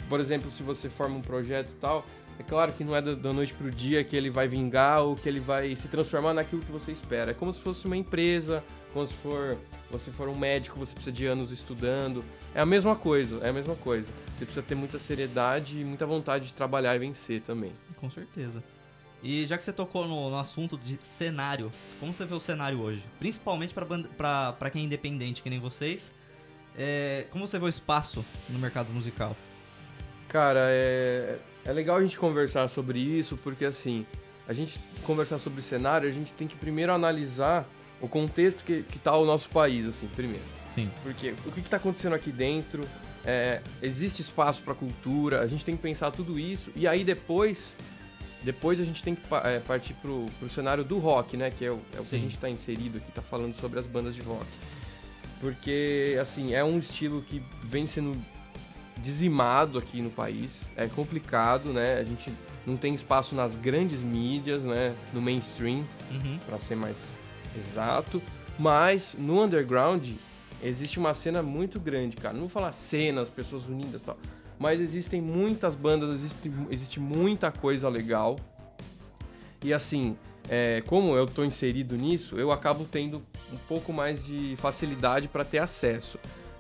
Por 0.10 0.20
exemplo, 0.20 0.50
se 0.50 0.64
você 0.64 0.90
forma 0.90 1.18
um 1.18 1.22
projeto 1.22 1.70
e 1.70 1.80
tal, 1.80 2.06
é 2.40 2.44
claro 2.44 2.74
que 2.74 2.84
não 2.84 2.96
é 2.96 3.02
da, 3.02 3.14
da 3.14 3.32
noite 3.32 3.54
pro 3.54 3.70
dia 3.70 4.04
que 4.04 4.16
ele 4.16 4.30
vai 4.30 4.48
vingar 4.48 5.04
ou 5.04 5.16
que 5.16 5.30
ele 5.30 5.40
vai 5.40 5.76
se 5.76 5.88
transformar 5.88 6.34
naquilo 6.34 6.62
que 6.62 6.72
você 6.72 6.92
espera. 6.92 7.32
É 7.32 7.34
como 7.34 7.54
se 7.54 7.60
fosse 7.60 7.86
uma 7.86 7.96
empresa, 7.96 8.64
como 8.92 9.08
se 9.08 9.14
for 9.14 9.58
você 9.92 10.10
for 10.10 10.28
um 10.28 10.36
médico, 10.36 10.80
você 10.80 10.94
precisa 10.94 11.16
de 11.16 11.28
anos 11.28 11.52
estudando. 11.52 12.24
É 12.56 12.62
a 12.62 12.66
mesma 12.66 12.96
coisa, 12.96 13.46
é 13.46 13.50
a 13.50 13.54
mesma 13.54 13.76
coisa. 13.76 14.08
Você 14.38 14.46
precisa 14.46 14.64
ter 14.64 14.74
muita 14.74 14.98
seriedade 14.98 15.80
e 15.80 15.86
muita 15.86 16.06
vontade 16.06 16.48
de 16.48 16.54
trabalhar 16.54 16.96
e 16.96 17.00
vencer 17.00 17.42
também. 17.42 17.72
Com 17.98 18.10
certeza. 18.10 18.64
E 19.24 19.46
já 19.48 19.58
que 19.58 19.64
você 19.64 19.72
tocou 19.72 20.06
no, 20.06 20.30
no 20.30 20.38
assunto 20.38 20.78
de 20.78 21.00
cenário, 21.02 21.72
como 22.00 22.14
você 22.14 22.26
vê 22.26 22.36
o 22.36 22.40
cenário 22.40 22.82
hoje? 22.82 23.02
Principalmente 23.18 23.74
pra 23.74 24.70
quem 24.72 24.82
é 24.82 24.86
independente, 24.86 25.42
que 25.42 25.50
nem 25.50 25.60
vocês. 25.60 26.12
É, 26.78 27.26
como 27.32 27.48
você 27.48 27.58
vê 27.58 27.66
o 27.66 27.70
espaço 27.70 28.26
no 28.50 28.60
mercado 28.60 28.92
musical? 28.92 29.36
Cara, 30.28 30.60
é, 30.68 31.38
é 31.64 31.72
legal 31.72 31.98
a 31.98 32.02
gente 32.02 32.18
conversar 32.18 32.68
sobre 32.68 33.00
isso, 33.00 33.38
porque 33.38 33.64
assim, 33.64 34.06
a 34.48 34.54
gente 34.54 34.78
conversar 35.04 35.40
sobre 35.40 35.62
cenário, 35.62 36.10
a 36.10 36.12
gente 36.12 36.34
tem 36.34 36.48
que 36.48 36.56
primeiro 36.56 36.92
analisar 36.92 37.66
o 38.02 38.08
contexto 38.08 38.64
que, 38.64 38.84
que 38.84 39.00
tá 39.00 39.16
o 39.16 39.26
nosso 39.26 39.48
país, 39.50 39.86
assim, 39.86 40.08
primeiro. 40.16 40.44
Sim. 40.70 40.92
Porque 41.04 41.34
o 41.46 41.52
que 41.52 41.62
está 41.62 41.78
acontecendo 41.78 42.14
aqui 42.14 42.32
dentro? 42.32 42.84
É, 43.24 43.62
existe 43.82 44.22
espaço 44.22 44.62
para 44.64 44.74
cultura? 44.74 45.40
A 45.40 45.48
gente 45.48 45.64
tem 45.64 45.78
que 45.78 45.82
pensar 45.82 46.12
tudo 46.12 46.38
isso. 46.38 46.72
E 46.76 46.88
aí 46.88 47.06
depois, 47.06 47.74
depois 48.44 48.80
a 48.80 48.84
gente 48.84 49.02
tem 49.02 49.16
que 49.16 49.22
é, 49.46 49.60
partir 49.60 49.94
pro, 49.96 50.26
pro 50.40 50.50
cenário 50.50 50.84
do 50.84 51.00
rock, 51.00 51.38
né? 51.38 51.50
Que 51.52 51.66
é 51.66 51.72
o, 51.72 51.80
é 51.96 52.00
o 52.00 52.06
que 52.06 52.16
a 52.16 52.20
gente 52.20 52.36
está 52.36 52.50
inserido 52.50 52.98
aqui, 52.98 53.12
tá 53.12 53.22
falando 53.22 53.56
sobre 53.60 53.80
as 53.80 53.88
bandas 53.88 54.14
de 54.16 54.22
rock. 54.22 54.46
Porque, 55.40 56.18
assim, 56.22 56.54
é 56.54 56.64
um 56.64 56.80
estilo 56.80 57.22
que 57.22 57.42
vem 57.64 57.86
sendo 57.88 58.18
dizimado 58.98 59.78
aqui 59.78 60.02
no 60.02 60.10
país. 60.10 60.62
É 60.76 60.88
complicado, 60.88 61.70
né? 61.74 61.98
A 62.00 62.04
gente 62.04 62.32
não 62.66 62.78
tem 62.78 62.94
espaço 62.96 63.36
nas 63.36 63.56
grandes 63.56 64.02
mídias, 64.02 64.64
né? 64.64 64.96
No 65.14 65.22
mainstream 65.22 65.84
Uhum. 66.12 66.40
para 66.46 66.60
ser 66.60 66.76
mais 66.76 67.18
exato. 67.58 68.22
Mas 68.58 69.16
no 69.18 69.44
underground 69.44 70.08
existe 70.62 71.00
uma 71.00 71.14
cena 71.14 71.42
muito 71.42 71.80
grande, 71.80 72.16
cara. 72.18 72.34
Não 72.34 72.42
vou 72.42 72.50
falar 72.50 72.72
cenas, 72.72 73.30
pessoas 73.30 73.66
unidas 73.66 74.00
e 74.02 74.04
tal. 74.04 74.18
Mas 74.64 74.80
existem 74.80 75.20
muitas 75.22 75.76
bandas, 75.76 76.16
existe, 76.16 76.50
existe 76.72 76.98
muita 76.98 77.52
coisa 77.52 77.90
legal. 77.90 78.40
E 79.62 79.74
assim, 79.74 80.16
é, 80.50 80.82
como 80.86 81.18
eu 81.18 81.26
tô 81.26 81.44
inserido 81.44 81.98
nisso, 81.98 82.40
eu 82.40 82.50
acabo 82.50 82.86
tendo 82.90 83.18
um 83.52 83.58
pouco 83.68 83.92
mais 83.92 84.24
de 84.26 84.56
facilidade 84.60 85.28
para 85.28 85.44
ter 85.44 85.58
acesso. 85.58 86.18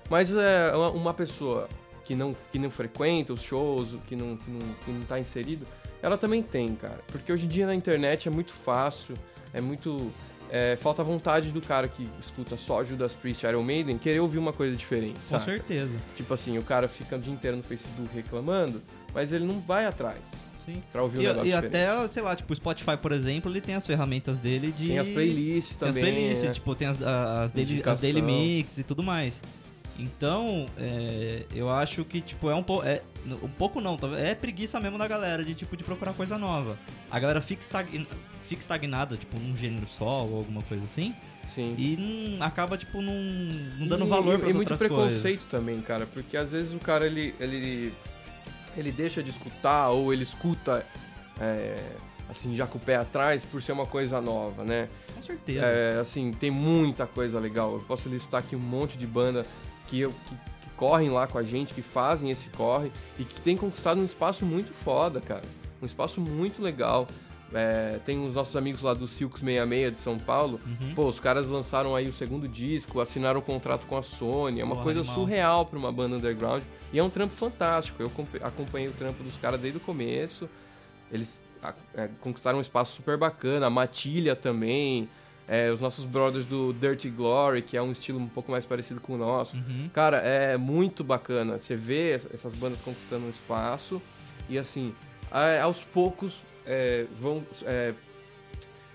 Mas 0.09 0.33
é, 0.33 0.75
uma- 0.75 0.89
uma 0.89 1.13
pessoa 1.13 1.69
que 2.03 2.13
não, 2.13 2.35
que 2.51 2.59
não 2.59 2.69
frequenta 2.69 3.31
os 3.31 3.41
shows, 3.41 3.95
que 4.05 4.17
não, 4.17 4.35
que, 4.35 4.51
não, 4.51 4.59
que 4.83 4.91
não 4.91 5.05
tá 5.05 5.17
inserido, 5.17 5.65
ela 6.01 6.17
também 6.17 6.43
tem, 6.43 6.75
cara. 6.75 6.99
Porque 7.07 7.31
hoje 7.31 7.45
em 7.45 7.47
dia 7.49 7.65
na 7.65 7.73
internet 7.73 8.27
é 8.27 8.31
muito 8.31 8.51
fácil, 8.51 9.15
é 9.53 9.61
muito. 9.61 10.11
É, 10.55 10.75
falta 10.79 11.01
vontade 11.03 11.49
do 11.49 11.59
cara 11.59 11.87
que 11.87 12.07
escuta 12.23 12.55
só 12.55 12.83
Judas 12.83 13.15
Priest 13.15 13.43
e 13.43 13.49
Iron 13.49 13.63
Maiden 13.63 13.97
querer 13.97 14.19
ouvir 14.19 14.37
uma 14.37 14.53
coisa 14.53 14.75
diferente, 14.75 15.15
Com 15.21 15.29
sabe? 15.29 15.45
certeza. 15.45 15.95
Tipo 16.15 16.31
assim, 16.31 16.59
o 16.59 16.61
cara 16.61 16.87
fica 16.87 17.15
o 17.15 17.19
dia 17.19 17.33
inteiro 17.33 17.57
no 17.57 17.63
Facebook 17.63 18.07
reclamando, 18.13 18.79
mas 19.15 19.33
ele 19.33 19.45
não 19.45 19.59
vai 19.59 19.87
atrás 19.87 20.19
Sim. 20.63 20.79
pra 20.91 21.01
ouvir 21.01 21.17
um 21.17 21.21
E, 21.21 21.25
negócio 21.25 21.47
e 21.47 21.51
diferente. 21.51 21.75
até, 21.75 22.07
sei 22.09 22.21
lá, 22.21 22.35
tipo, 22.35 22.53
o 22.53 22.55
Spotify, 22.55 22.95
por 23.01 23.11
exemplo, 23.11 23.51
ele 23.51 23.61
tem 23.61 23.73
as 23.73 23.85
ferramentas 23.87 24.37
dele 24.37 24.71
de. 24.71 24.89
Tem 24.89 24.99
as 24.99 25.07
playlists 25.07 25.75
Tem 25.75 25.89
as 25.89 25.95
também. 25.95 26.13
playlists, 26.13 26.47
né? 26.47 26.53
tipo, 26.53 26.75
tem 26.75 26.87
as, 26.87 27.01
a- 27.01 27.43
as, 27.45 27.51
daily, 27.51 27.81
as 27.83 27.99
daily 27.99 28.21
mix 28.21 28.77
e 28.77 28.83
tudo 28.83 29.01
mais. 29.01 29.41
Então, 29.99 30.65
é, 30.77 31.43
eu 31.53 31.69
acho 31.69 32.03
que, 32.03 32.19
tipo, 32.21 32.49
é 32.49 32.55
um 32.55 32.63
pouco. 32.63 32.85
É, 32.85 33.01
um 33.41 33.47
pouco 33.49 33.79
não, 33.79 33.95
tá- 33.95 34.07
é 34.19 34.33
preguiça 34.33 34.79
mesmo 34.79 34.97
da 34.97 35.07
galera 35.07 35.43
de, 35.45 35.53
tipo, 35.53 35.77
de 35.77 35.83
procurar 35.83 36.13
coisa 36.13 36.37
nova. 36.37 36.77
A 37.11 37.19
galera 37.19 37.41
fica, 37.41 37.61
estagn, 37.61 38.07
fica 38.47 38.61
estagnada, 38.61 39.15
tipo, 39.17 39.39
num 39.39 39.55
gênero 39.55 39.87
só 39.87 40.23
ou 40.25 40.37
alguma 40.37 40.61
coisa 40.63 40.83
assim. 40.85 41.13
Sim. 41.53 41.75
E 41.77 42.35
não, 42.37 42.45
acaba, 42.45 42.77
tipo, 42.77 43.01
não, 43.01 43.13
não 43.77 43.87
dando 43.87 44.05
E- 44.05 44.09
valor 44.09 44.39
para 44.39 44.49
e 44.49 44.53
muito 44.53 44.71
outras 44.71 44.79
preconceito 44.79 45.21
coisas. 45.21 45.45
também, 45.45 45.79
cara, 45.81 46.05
porque 46.07 46.35
às 46.37 46.49
vezes 46.49 46.73
o 46.73 46.79
cara 46.79 47.05
ele 47.05 47.35
ele 47.39 47.93
ele 48.75 48.91
deixa 48.91 49.21
de 49.21 49.29
escutar 49.29 49.89
ou 49.89 50.11
ele 50.11 50.23
escuta 50.23 50.83
é, 51.39 51.77
assim 52.29 52.55
já 52.55 52.65
com 52.65 52.77
o 52.77 52.81
pé 52.81 52.95
atrás 52.95 53.43
por 53.43 53.61
ser 53.61 53.73
uma 53.73 53.85
coisa 53.85 54.19
nova, 54.21 54.63
né? 54.63 54.87
Com 55.13 55.21
certeza. 55.21 55.65
É, 55.65 55.99
assim 55.99 56.31
tem 56.31 56.49
muita 56.49 57.05
coisa 57.05 57.39
legal. 57.39 57.73
Eu 57.73 57.81
posso 57.81 58.09
listar 58.09 58.39
aqui 58.39 58.55
um 58.55 58.59
monte 58.59 58.97
de 58.97 59.05
banda 59.05 59.45
que 59.93 60.07
que, 60.07 60.35
que 60.35 60.69
correm 60.75 61.09
lá 61.09 61.27
com 61.27 61.37
a 61.37 61.43
gente, 61.43 61.73
que 61.73 61.81
fazem 61.81 62.31
esse 62.31 62.49
corre 62.49 62.91
e 63.19 63.23
que 63.23 63.39
tem 63.41 63.55
conquistado 63.55 63.99
um 64.01 64.05
espaço 64.05 64.45
muito 64.45 64.73
foda, 64.73 65.21
cara. 65.21 65.43
Um 65.81 65.85
espaço 65.85 66.19
muito 66.21 66.61
legal. 66.61 67.07
É, 67.55 67.99
tem 68.03 68.25
os 68.27 68.33
nossos 68.33 68.55
amigos 68.55 68.81
lá 68.81 68.95
do 68.95 69.07
Silks 69.07 69.39
66 69.41 69.91
de 69.91 69.97
São 69.99 70.17
Paulo. 70.17 70.59
Uhum. 70.65 70.95
Pô, 70.95 71.05
os 71.07 71.19
caras 71.19 71.45
lançaram 71.47 71.95
aí 71.95 72.07
o 72.07 72.11
segundo 72.13 72.47
disco, 72.47 72.99
assinaram 72.99 73.39
o 73.39 73.43
contrato 73.43 73.85
com 73.85 73.95
a 73.95 74.01
Sony. 74.01 74.59
É 74.59 74.63
uma 74.63 74.71
Porra, 74.73 74.83
coisa 74.85 74.99
animal. 75.01 75.15
surreal 75.15 75.65
pra 75.67 75.77
uma 75.77 75.91
banda 75.91 76.15
underground. 76.15 76.63
E 76.91 76.97
é 76.97 77.03
um 77.03 77.11
trampo 77.11 77.35
fantástico. 77.35 78.01
Eu 78.01 78.07
acompa- 78.07 78.39
acompanhei 78.47 78.87
o 78.89 78.93
trampo 78.93 79.23
dos 79.23 79.37
caras 79.37 79.61
desde 79.61 79.77
o 79.77 79.81
começo. 79.81 80.49
Eles 81.11 81.29
é, 81.95 82.09
conquistaram 82.21 82.57
um 82.57 82.61
espaço 82.61 82.95
super 82.95 83.17
bacana. 83.17 83.67
A 83.67 83.69
Matilha 83.69 84.35
também. 84.35 85.07
É, 85.47 85.69
os 85.71 85.81
nossos 85.81 86.05
brothers 86.05 86.45
do 86.45 86.71
Dirty 86.73 87.09
Glory, 87.09 87.61
que 87.61 87.75
é 87.75 87.81
um 87.81 87.91
estilo 87.91 88.17
um 88.19 88.29
pouco 88.29 88.49
mais 88.51 88.65
parecido 88.65 89.01
com 89.01 89.15
o 89.15 89.17
nosso. 89.17 89.55
Uhum. 89.57 89.89
Cara, 89.93 90.17
é 90.17 90.55
muito 90.57 91.03
bacana. 91.03 91.59
Você 91.59 91.75
vê 91.75 92.15
es- 92.15 92.27
essas 92.33 92.53
bandas 92.55 92.79
conquistando 92.79 93.25
um 93.25 93.29
espaço 93.29 94.01
e 94.49 94.57
assim, 94.57 94.93
aos 95.61 95.81
poucos 95.83 96.37
é, 96.65 97.05
vão 97.19 97.43
é, 97.63 97.93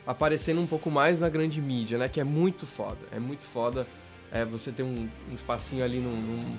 aparecendo 0.07 0.61
um 0.61 0.67
pouco 0.67 0.91
mais 0.91 1.21
na 1.21 1.29
grande 1.29 1.61
mídia, 1.61 1.99
né? 1.99 2.09
Que 2.09 2.21
é 2.21 2.25
muito 2.25 2.67
foda. 2.67 2.99
É 3.13 3.19
muito 3.19 3.43
foda 3.45 3.87
é, 4.33 4.45
você 4.45 4.73
ter 4.73 4.83
um, 4.83 5.09
um 5.31 5.35
espacinho 5.35 5.85
ali 5.85 5.99
num, 5.99 6.17
num- 6.17 6.57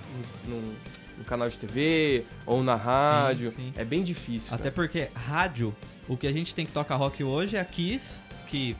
num- 0.47 0.73
num 1.17 1.23
canal 1.23 1.49
de 1.49 1.57
TV 1.57 2.25
ou 2.45 2.63
na 2.63 2.75
rádio. 2.75 3.51
sim. 3.51 3.73
É 3.75 3.83
bem 3.83 4.03
difícil. 4.03 4.53
Até 4.53 4.65
cara. 4.65 4.75
porque 4.75 5.07
rádio, 5.15 5.75
o 6.07 6.15
que 6.15 6.27
a 6.27 6.31
gente 6.31 6.53
tem 6.53 6.65
que 6.65 6.71
tocar 6.71 6.95
rock 6.95 7.23
hoje 7.23 7.55
é 7.57 7.59
a 7.59 7.65
Kiss, 7.65 8.19
que 8.47 8.75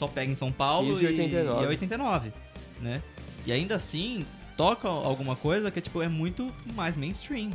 só 0.00 0.08
pega 0.08 0.32
em 0.32 0.34
São 0.34 0.50
Paulo 0.50 0.98
e 0.98 1.04
e, 1.04 1.06
89. 1.06 1.60
e 1.60 1.64
é 1.64 1.68
89, 1.68 2.32
né? 2.80 3.02
E 3.44 3.52
ainda 3.52 3.76
assim, 3.76 4.24
toca 4.56 4.88
alguma 4.88 5.36
coisa 5.36 5.70
que 5.70 5.80
tipo, 5.80 6.00
é 6.02 6.08
muito 6.08 6.50
mais 6.74 6.96
mainstream. 6.96 7.50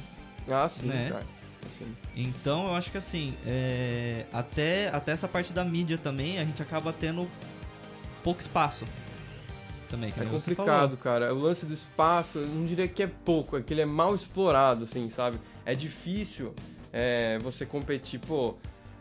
Ah, 0.48 0.70
sim, 0.70 0.86
né? 0.86 1.10
cara. 1.12 1.26
Assim, 1.66 1.96
Então 2.16 2.68
eu 2.68 2.76
acho 2.76 2.92
que 2.92 2.98
assim, 2.98 3.34
é, 3.46 4.26
até, 4.32 4.90
até 4.90 5.12
essa 5.12 5.28
parte 5.28 5.52
da 5.52 5.66
mídia 5.66 5.98
também, 5.98 6.38
a 6.38 6.46
gente 6.46 6.62
acaba 6.62 6.94
tendo 6.94 7.28
pouco 8.24 8.40
espaço. 8.40 8.86
Também, 9.88 10.14
É 10.20 10.26
complicado, 10.26 10.98
cara. 10.98 11.34
O 11.34 11.40
lance 11.40 11.66
do 11.66 11.74
espaço, 11.74 12.40
eu 12.40 12.48
não 12.48 12.66
diria 12.66 12.88
que 12.88 13.02
é 13.02 13.08
pouco, 13.08 13.58
é 13.58 13.62
que 13.62 13.74
ele 13.74 13.82
é 13.82 13.86
mal 13.86 14.14
explorado, 14.14 14.84
assim, 14.84 15.10
sabe? 15.10 15.40
É 15.66 15.74
difícil 15.74 16.54
é, 16.94 17.40
você 17.40 17.66
competir, 17.66 18.20
pô. 18.20 18.56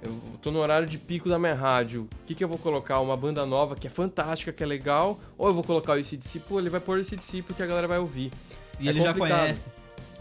Eu 0.04 0.12
tô 0.42 0.50
no 0.50 0.58
horário 0.58 0.87
de 0.87 0.99
pico 0.99 1.28
da 1.28 1.38
minha 1.38 1.54
rádio. 1.54 2.08
O 2.23 2.26
que, 2.26 2.34
que 2.34 2.44
eu 2.44 2.49
vou 2.49 2.58
colocar? 2.58 3.00
Uma 3.00 3.16
banda 3.16 3.44
nova 3.46 3.75
que 3.75 3.87
é 3.87 3.90
fantástica, 3.90 4.52
que 4.52 4.62
é 4.62 4.66
legal? 4.66 5.18
Ou 5.38 5.49
eu 5.49 5.54
vou 5.54 5.64
colocar 5.64 5.92
o 5.92 5.96
ACDC? 5.96 6.40
Pô, 6.40 6.58
ele 6.58 6.68
vai 6.70 6.80
pôr 6.80 6.99
o 6.99 7.00
ACDC 7.00 7.42
porque 7.42 7.62
a 7.62 7.66
galera 7.66 7.88
vai 7.88 7.99
ouvir. 7.99 8.30
E 8.78 8.87
É 8.87 8.90
ele 8.90 9.00
já 9.00 9.12
complicado. 9.14 9.40
conhece. 9.40 9.68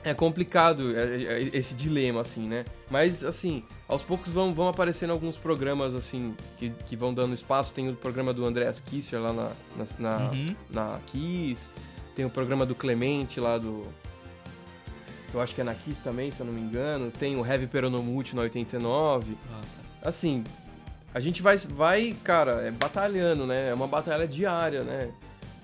É 0.05 0.13
complicado 0.13 0.97
é, 0.97 1.23
é, 1.23 1.49
esse 1.53 1.73
dilema, 1.75 2.19
assim, 2.21 2.45
né? 2.47 2.65
Mas, 2.91 3.23
assim, 3.23 3.63
aos 3.87 4.01
poucos 4.03 4.31
vão, 4.33 4.53
vão 4.53 4.67
aparecendo 4.67 5.11
alguns 5.11 5.37
programas, 5.37 5.95
assim, 5.95 6.35
que, 6.57 6.69
que 6.71 6.95
vão 6.97 7.13
dando 7.13 7.33
espaço. 7.33 7.73
Tem 7.73 7.87
o 7.89 7.95
programa 7.95 8.33
do 8.33 8.45
Andreas 8.45 8.81
Kisser 8.81 9.19
lá 9.21 9.31
na, 9.31 9.51
na, 9.77 9.85
na, 10.17 10.31
Uhum. 10.31 10.45
na 10.69 10.99
Kiss. 11.07 11.71
Tem 12.17 12.25
o 12.25 12.29
programa 12.29 12.65
do 12.65 12.75
Clemente 12.75 13.39
lá 13.39 13.57
do... 13.57 13.85
Eu 15.33 15.41
acho 15.41 15.55
que 15.55 15.61
é 15.61 15.63
na 15.63 15.73
Kiss 15.73 16.01
também, 16.01 16.31
se 16.31 16.39
eu 16.39 16.45
não 16.45 16.53
me 16.53 16.61
engano. 16.61 17.11
Tem 17.11 17.35
o 17.35 17.45
Heavy 17.45 17.67
Peronomute 17.67 18.35
na 18.35 18.43
89. 18.43 19.35
Nossa. 19.51 19.67
Assim, 20.01 20.43
a 21.13 21.19
gente 21.19 21.41
vai, 21.41 21.57
vai, 21.57 22.15
cara, 22.23 22.61
é 22.61 22.71
batalhando, 22.71 23.45
né? 23.47 23.69
É 23.69 23.73
uma 23.73 23.87
batalha 23.87 24.27
diária, 24.27 24.83
né? 24.83 25.11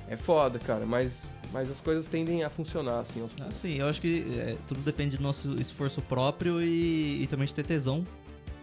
É 0.08 0.18
foda, 0.18 0.58
cara, 0.58 0.86
mas, 0.86 1.22
mas 1.54 1.70
as 1.70 1.80
coisas 1.80 2.08
tendem 2.08 2.44
a 2.44 2.50
funcionar, 2.50 3.02
assim, 3.02 3.22
aos 3.22 3.32
poucos. 3.32 3.56
Assim, 3.56 3.76
eu 3.76 3.88
acho 3.88 4.02
que 4.02 4.26
é, 4.40 4.56
tudo 4.68 4.80
depende 4.82 5.18
do 5.18 5.24
nosso 5.24 5.54
esforço 5.62 6.02
próprio 6.02 6.62
e, 6.62 7.24
e 7.24 7.28
também 7.28 7.46
de 7.48 7.54
ter 7.54 7.64
tesão 7.66 8.04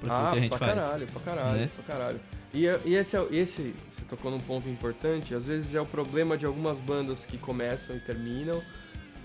pra 0.00 0.08
tudo 0.08 0.26
ah, 0.26 0.30
que 0.32 0.38
a 0.38 0.40
gente 0.40 0.48
pra 0.50 0.58
faz. 0.58 0.74
caralho, 0.74 1.06
pra 1.06 1.20
caralho, 1.20 1.58
né? 1.58 1.70
pra 1.76 1.94
caralho. 1.94 2.20
E, 2.52 2.64
e 2.84 2.94
esse, 2.94 3.16
é- 3.16 3.26
esse, 3.30 3.74
você 3.90 4.02
tocou 4.08 4.30
num 4.30 4.40
ponto 4.40 4.68
importante, 4.68 5.34
às 5.34 5.44
vezes 5.44 5.74
é 5.74 5.80
o 5.80 5.86
problema 5.86 6.36
de 6.36 6.46
algumas 6.46 6.78
bandas 6.78 7.26
que 7.26 7.36
começam 7.38 7.94
e 7.94 8.00
terminam, 8.00 8.60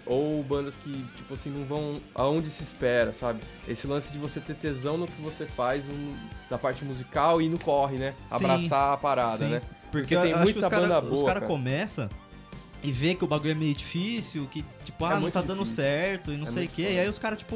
ou 0.06 0.42
bandas 0.44 0.74
que, 0.84 0.92
tipo 1.18 1.34
assim, 1.34 1.50
não 1.50 1.64
vão 1.66 2.02
aonde 2.16 2.50
se 2.50 2.64
espera, 2.64 3.14
sabe? 3.14 3.40
Esse 3.68 3.86
lance 3.88 4.12
de 4.12 4.18
você 4.18 4.40
ter 4.40 4.56
tesão 4.56 4.98
no 4.98 5.06
que 5.08 5.22
você 5.22 5.46
faz, 5.46 5.84
um, 5.88 6.16
na 6.50 6.58
parte 6.58 6.84
musical 6.84 7.42
e 7.42 7.48
no 7.50 7.60
corre, 7.60 7.98
né? 7.98 8.14
Sim, 8.28 8.36
Abraçar 8.36 8.94
a 8.94 8.98
parada, 8.98 9.38
Sim, 9.38 9.50
né? 9.52 9.62
Porque, 9.92 10.16
Porque 10.16 10.18
tem 10.18 10.36
muita 10.38 10.60
os 10.60 10.68
cara, 10.68 10.82
banda 10.82 11.00
Os 11.02 11.10
boa, 11.10 11.26
caras 11.26 11.42
cara. 11.42 11.48
começam 11.52 12.10
e 12.84 12.92
vê 12.92 13.14
que 13.14 13.24
o 13.24 13.28
bagulho 13.28 13.52
é 13.52 13.56
meio 13.56 13.74
difícil, 13.76 14.48
que, 14.52 14.64
tipo, 14.84 15.06
É 15.06 15.14
ah, 15.14 15.20
não 15.20 15.30
tá 15.30 15.42
dando 15.42 15.60
difícil. 15.64 15.84
certo 15.84 16.32
e 16.32 16.38
não 16.38 16.48
É 16.48 16.50
sei 16.50 16.66
o 16.66 16.70
quê. 16.70 16.82
E 16.94 17.00
aí 17.00 17.08
os 17.10 17.20
caras, 17.20 17.38
tipo, 17.40 17.56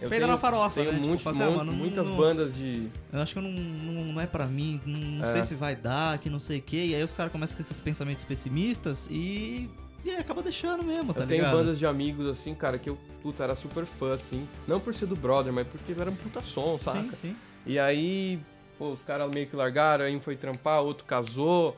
Eu 0.00 0.08
peida 0.10 0.26
na 0.26 0.36
farofa, 0.36 0.74
tenho 0.74 0.86
né? 0.90 0.96
Tipo, 0.98 1.08
muito- 1.08 1.22
fala 1.22 1.36
assim, 1.44 1.60
ah, 1.60 1.64
não- 1.64 1.72
muitas 1.72 2.08
não- 2.08 2.16
bandas 2.16 2.54
de... 2.56 2.88
eu 3.12 3.20
acho 3.20 3.32
que 3.34 3.40
não, 3.40 3.48
não, 3.50 4.04
não 4.12 4.20
é 4.20 4.26
pra 4.26 4.44
mim, 4.46 4.80
não, 4.84 4.98
não 4.98 5.24
É. 5.28 5.32
sei 5.34 5.44
se 5.44 5.54
vai 5.54 5.76
dar, 5.76 6.18
que 6.18 6.28
não 6.28 6.40
sei 6.40 6.58
o 6.58 6.62
quê. 6.62 6.84
E 6.86 6.94
aí 6.94 7.02
os 7.04 7.12
caras 7.12 7.30
começam 7.30 7.56
com 7.56 7.62
esses 7.62 7.78
pensamentos 7.78 8.24
pessimistas 8.24 9.06
e. 9.10 9.70
E 10.04 10.10
aí 10.10 10.16
acaba 10.18 10.42
deixando 10.42 10.82
mesmo, 10.82 11.14
tá 11.14 11.20
eu 11.20 11.26
tenho 11.26 11.40
ligado? 11.42 11.56
bandas 11.58 11.78
de 11.78 11.86
amigos, 11.86 12.26
assim, 12.26 12.54
cara, 12.54 12.78
que 12.78 12.90
eu, 12.90 12.98
puta, 13.22 13.42
era 13.42 13.56
super 13.56 13.86
fã, 13.86 14.14
assim. 14.14 14.46
Não 14.68 14.78
por 14.78 14.94
ser 14.94 15.06
do 15.06 15.16
brother, 15.16 15.52
mas 15.52 15.66
porque 15.66 15.92
era 15.98 16.10
um 16.10 16.14
puta 16.16 16.42
som, 16.42 16.78
saca? 16.78 17.00
Sim, 17.00 17.10
sim. 17.14 17.36
E 17.66 17.78
aí, 17.78 18.38
pô, 18.78 18.90
os 18.90 19.02
caras 19.02 19.30
meio 19.32 19.46
que 19.46 19.56
largaram, 19.56 20.04
aí 20.04 20.14
um 20.14 20.20
foi 20.20 20.36
trampar, 20.36 20.82
outro 20.82 21.06
casou. 21.06 21.74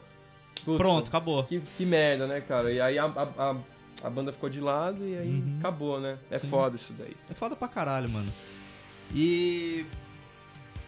Puta, 0.65 0.79
Pronto, 0.79 1.07
acabou. 1.09 1.45
Que, 1.45 1.61
que 1.61 1.87
merda, 1.87 2.27
né, 2.27 2.41
cara? 2.41 2.73
E 2.73 2.81
aí 2.81 2.99
a, 2.99 3.05
a, 3.05 3.51
a, 3.51 3.57
a 4.03 4.11
banda 4.11 4.33
ficou 4.33 4.49
de 4.51 4.61
lado 4.61 5.07
e 5.07 5.17
aí 5.17 5.29
Uhum. 5.29 5.57
acabou, 5.61 6.01
né? 6.01 6.19
É 6.29 6.39
Sim. 6.41 6.49
foda 6.49 6.75
isso 6.75 6.93
daí. 6.99 7.17
É 7.31 7.35
foda 7.35 7.55
pra 7.55 7.69
caralho, 7.69 8.11
mano. 8.11 8.33
E. 9.15 9.87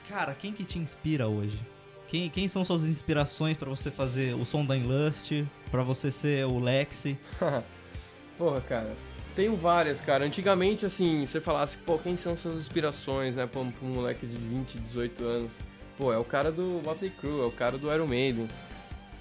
Cara, 0.08 0.34
quem 0.34 0.52
que 0.52 0.64
te 0.64 0.78
inspira 0.78 1.28
hoje? 1.28 1.60
Quem, 2.08 2.28
quem 2.30 2.48
são 2.48 2.64
suas 2.64 2.84
inspirações 2.84 3.56
pra 3.56 3.68
você 3.68 3.90
fazer 3.90 4.34
o 4.34 4.44
som 4.44 4.64
da 4.64 4.76
Inlust? 4.76 5.44
Pra 5.70 5.82
você 5.82 6.10
ser 6.10 6.46
o 6.46 6.58
Lexi? 6.58 7.18
Porra, 8.38 8.60
cara. 8.62 8.96
Tenho 9.36 9.54
várias, 9.56 10.00
cara. 10.00 10.24
Antigamente, 10.24 10.86
assim, 10.86 11.26
você 11.26 11.40
falasse, 11.40 11.76
pô, 11.78 11.98
quem 11.98 12.16
são 12.16 12.36
suas 12.36 12.56
inspirações, 12.58 13.36
né? 13.36 13.46
Pra 13.46 13.60
um, 13.60 13.70
pra 13.70 13.86
um 13.86 13.90
moleque 13.92 14.26
de 14.26 14.36
20, 14.36 14.78
18 14.78 15.22
anos. 15.24 15.52
Pô, 15.98 16.12
é 16.12 16.18
o 16.18 16.24
cara 16.24 16.50
do 16.50 16.80
Motley 16.84 17.10
Crue, 17.10 17.40
é 17.40 17.44
o 17.44 17.50
cara 17.50 17.76
do 17.76 17.92
Iron 17.92 18.06
Maiden. 18.06 18.48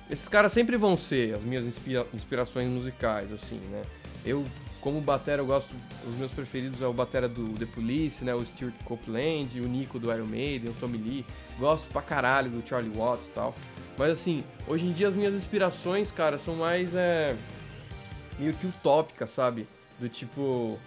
Esses 0.10 0.28
caras 0.28 0.52
sempre 0.54 0.78
vão 0.78 0.96
ser 0.96 1.36
as 1.36 1.44
minhas 1.44 1.66
inspira- 1.66 2.08
inspirações 2.14 2.68
musicais, 2.68 3.32
assim, 3.32 3.60
né? 3.70 3.82
Eu, 4.26 4.46
como 4.82 5.02
batera, 5.02 5.42
eu 5.42 5.46
gosto... 5.46 5.76
Os 6.08 6.16
meus 6.16 6.32
preferidos 6.32 6.82
é 6.82 6.88
o 6.88 6.94
batera 6.94 7.28
do 7.28 7.54
The 7.54 7.66
Police, 7.66 8.24
né? 8.24 8.34
O 8.34 8.46
Stuart 8.46 8.74
Copeland, 8.86 9.60
o 9.60 9.68
Nico 9.68 10.00
do 10.00 10.14
Iron 10.14 10.26
Maiden, 10.26 10.72
o 10.72 10.74
Tommy 10.74 10.98
Lee. 10.98 11.26
Gosto 11.60 11.88
pra 11.90 12.02
caralho 12.02 12.50
do 12.50 12.68
Charlie 12.68 12.96
Watts 12.96 13.28
e 13.28 13.32
tal. 13.32 13.56
Mas, 13.98 14.12
assim, 14.12 14.44
hoje 14.68 14.86
em 14.86 14.92
dia 14.92 15.08
as 15.08 15.16
minhas 15.16 15.34
inspirações, 15.34 16.12
cara, 16.12 16.38
são 16.38 16.56
mais, 16.56 16.94
é 16.96 17.36
meio 18.40 18.54
que 18.54 18.68
utópica, 18.68 19.26
sabe? 19.26 19.68
Do 20.00 20.08
tipo, 20.08 20.78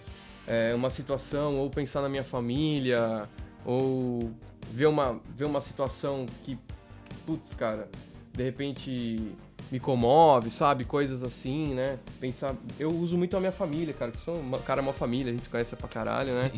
é, 0.46 0.72
uma 0.74 0.90
situação, 0.90 1.57
ou 1.59 1.68
pensar 1.68 2.00
na 2.00 2.09
minha 2.09 2.24
família, 2.24 3.29
ou 3.64 4.31
ver 4.72 4.87
uma, 4.87 5.20
ver 5.37 5.46
uma 5.46 5.61
situação 5.61 6.26
que, 6.44 6.57
putz, 7.26 7.55
cara, 7.55 7.88
de 8.33 8.42
repente 8.44 9.33
me 9.70 9.78
comove, 9.78 10.50
sabe? 10.50 10.85
Coisas 10.85 11.22
assim, 11.22 11.74
né? 11.74 11.98
Pensar. 12.20 12.54
Eu 12.78 12.90
uso 12.90 13.16
muito 13.16 13.37
a 13.37 13.40
minha 13.40 13.52
família, 13.52 13.94
cara, 13.94 14.11
que 14.11 14.20
sou 14.20 14.37
um 14.37 14.50
cara 14.62 14.83
uma 14.83 14.92
família, 14.92 15.33
a 15.33 15.37
gente 15.37 15.48
conhece 15.48 15.76
pra 15.76 15.88
caralho, 15.88 16.33
né? 16.35 16.52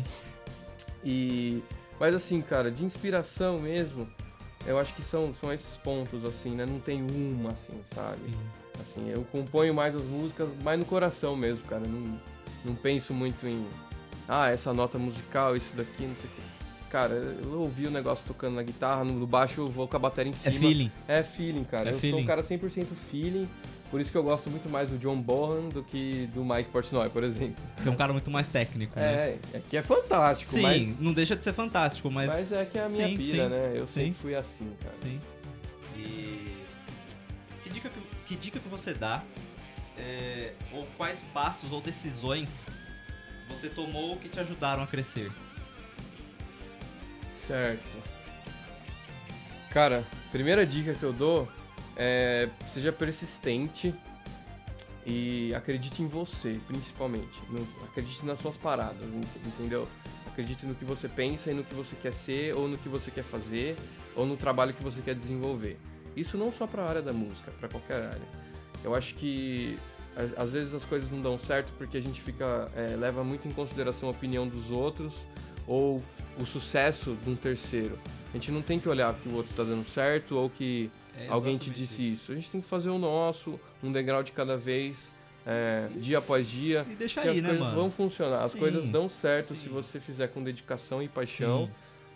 E. 1.03 1.61
Mas 1.99 2.15
assim, 2.15 2.41
cara, 2.41 2.71
de 2.71 2.83
inspiração 2.83 3.59
mesmo, 3.59 4.07
eu 4.65 4.79
acho 4.79 4.93
que 4.93 5.03
são, 5.03 5.33
são 5.33 5.53
esses 5.53 5.77
pontos, 5.77 6.25
assim, 6.25 6.51
né? 6.55 6.65
Não 6.65 6.79
tem 6.79 7.01
uma, 7.01 7.51
assim, 7.51 7.79
sabe? 7.93 8.35
Assim, 8.79 9.09
eu 9.09 9.23
componho 9.31 9.73
mais 9.73 9.95
as 9.95 10.03
músicas, 10.03 10.49
mais 10.63 10.79
no 10.79 10.85
coração 10.85 11.35
mesmo, 11.35 11.65
cara. 11.67 11.83
Não, 11.85 12.19
não 12.65 12.75
penso 12.75 13.13
muito 13.13 13.45
em. 13.47 13.65
Ah, 14.27 14.49
essa 14.49 14.73
nota 14.73 14.97
musical, 14.97 15.55
isso 15.55 15.75
daqui, 15.75 16.05
não 16.05 16.15
sei 16.15 16.25
o 16.25 16.33
quê. 16.33 16.52
Cara, 16.93 17.11
eu 17.15 17.59
ouvi 17.59 17.87
o 17.87 17.89
negócio 17.91 18.23
tocando 18.23 18.53
na 18.53 18.61
guitarra, 18.61 19.03
no 19.03 19.25
baixo 19.25 19.61
eu 19.61 19.67
vou 19.67 19.87
com 19.87 19.95
a 19.95 19.99
bateria 19.99 20.31
em 20.31 20.35
É 20.35 20.37
cima. 20.37 20.59
feeling. 20.59 20.91
É 21.07 21.23
feeling, 21.23 21.63
cara. 21.63 21.85
É 21.85 21.87
eu 21.89 21.93
sou 21.93 22.01
feeling. 22.01 22.21
um 22.21 22.25
cara 22.27 22.43
100% 22.43 22.85
feeling. 23.09 23.49
Por 23.89 23.99
isso 23.99 24.11
que 24.11 24.17
eu 24.17 24.21
gosto 24.21 24.47
muito 24.51 24.69
mais 24.69 24.89
do 24.89 24.99
John 24.99 25.19
Bonham 25.19 25.69
do 25.69 25.81
que 25.83 26.29
do 26.35 26.45
Mike 26.45 26.69
Portnoy, 26.69 27.09
por 27.09 27.23
exemplo. 27.23 27.63
Você 27.77 27.89
é 27.89 27.91
um 27.91 27.95
cara 27.95 28.13
muito 28.13 28.29
mais 28.29 28.47
técnico, 28.47 28.99
né? 28.99 29.05
É, 29.11 29.39
é 29.55 29.61
que 29.67 29.75
é 29.75 29.81
fantástico, 29.81 30.51
Sim, 30.51 30.61
mas, 30.61 30.99
não 30.99 31.11
deixa 31.13 31.35
de 31.35 31.43
ser 31.43 31.53
fantástico, 31.53 32.11
mas. 32.11 32.27
mas 32.27 32.51
é 32.51 32.65
que 32.65 32.77
é 32.77 32.83
a 32.83 32.89
minha 32.89 33.07
sim, 33.07 33.17
pira, 33.17 33.43
sim, 33.45 33.49
né? 33.49 33.71
Eu 33.75 33.87
sim. 33.87 33.93
sempre 33.93 34.13
fui 34.13 34.35
assim, 34.35 34.71
cara. 34.81 34.95
Sim. 35.03 35.19
E. 35.97 36.47
Que 37.63 37.69
dica 37.71 37.89
que, 37.89 37.99
que, 38.27 38.35
dica 38.35 38.59
que 38.59 38.69
você 38.69 38.93
dá? 38.93 39.23
é, 39.97 40.53
ou 40.71 40.87
quais 40.97 41.19
passos 41.33 41.71
ou 41.71 41.81
decisões 41.81 42.65
você 43.49 43.69
tomou 43.69 44.17
que 44.17 44.29
te 44.29 44.39
ajudaram 44.39 44.83
a 44.83 44.87
crescer? 44.87 45.31
Certo. 47.47 48.03
Cara, 49.71 50.03
primeira 50.31 50.65
dica 50.65 50.93
que 50.93 51.03
eu 51.03 51.11
dou 51.13 51.47
é 51.95 52.49
seja 52.71 52.91
persistente 52.91 53.93
e 55.05 55.53
acredite 55.55 56.01
em 56.01 56.07
você, 56.07 56.59
principalmente. 56.67 57.41
No- 57.49 57.67
acredite 57.85 58.25
nas 58.25 58.39
suas 58.39 58.55
paradas, 58.57 59.03
en- 59.11 59.47
entendeu? 59.47 59.87
Acredite 60.27 60.65
no 60.65 60.73
que 60.75 60.85
você 60.85 61.07
pensa 61.07 61.51
e 61.51 61.53
no 61.53 61.63
que 61.63 61.73
você 61.75 61.95
quer 62.01 62.13
ser, 62.13 62.55
ou 62.55 62.67
no 62.67 62.77
que 62.77 62.87
você 62.89 63.11
quer 63.11 63.23
fazer, 63.23 63.75
ou 64.15 64.25
no 64.25 64.37
trabalho 64.37 64.73
que 64.73 64.83
você 64.83 65.01
quer 65.01 65.13
desenvolver. 65.15 65.77
Isso 66.15 66.37
não 66.37 66.51
só 66.51 66.65
para 66.65 66.83
a 66.83 66.89
área 66.89 67.01
da 67.01 67.13
música, 67.13 67.51
para 67.59 67.67
qualquer 67.67 68.03
área. 68.03 68.27
Eu 68.83 68.95
acho 68.95 69.15
que 69.15 69.77
às- 70.15 70.37
às 70.37 70.51
vezes 70.53 70.73
as 70.73 70.85
coisas 70.85 71.09
não 71.11 71.21
dão 71.21 71.37
certo 71.37 71.73
porque 71.77 71.97
a 71.97 72.01
gente 72.01 72.21
fica 72.21 72.69
é, 72.75 72.95
leva 72.95 73.23
muito 73.23 73.47
em 73.47 73.51
consideração 73.51 74.09
a 74.09 74.11
opinião 74.11 74.47
dos 74.47 74.69
outros 74.69 75.15
ou 75.67 76.03
o 76.39 76.45
sucesso 76.45 77.17
de 77.23 77.29
um 77.29 77.35
terceiro. 77.35 77.97
A 78.29 78.33
gente 78.37 78.51
não 78.51 78.61
tem 78.61 78.79
que 78.79 78.89
olhar 78.89 79.13
que 79.13 79.29
o 79.29 79.35
outro 79.35 79.53
tá 79.55 79.63
dando 79.63 79.87
certo 79.87 80.35
ou 80.37 80.49
que 80.49 80.89
É 81.17 81.27
alguém 81.29 81.57
te 81.57 81.69
disse 81.69 82.01
isso. 82.13 82.31
A 82.31 82.35
gente 82.35 82.49
tem 82.49 82.59
que 82.61 82.67
fazer 82.67 82.89
o 82.89 82.97
nosso, 82.97 83.59
um 83.83 83.91
degrau 83.91 84.23
de 84.23 84.31
cada 84.31 84.57
vez, 84.57 85.09
é, 85.45 85.87
dia 85.97 86.17
após 86.17 86.49
dia. 86.49 86.85
E 86.89 86.95
deixa 86.95 87.21
aí, 87.21 87.29
as 87.29 87.35
né, 87.37 87.49
coisas 87.49 87.65
mano? 87.65 87.75
vão 87.75 87.91
funcionar, 87.91 88.43
as 88.43 88.53
Sim, 88.53 88.59
coisas 88.59 88.85
dão 88.87 89.07
certo 89.07 89.53
sim. 89.53 89.63
se 89.63 89.69
você 89.69 89.99
fizer 89.99 90.27
com 90.29 90.41
dedicação 90.43 91.01
e 91.03 91.07
paixão. 91.07 91.69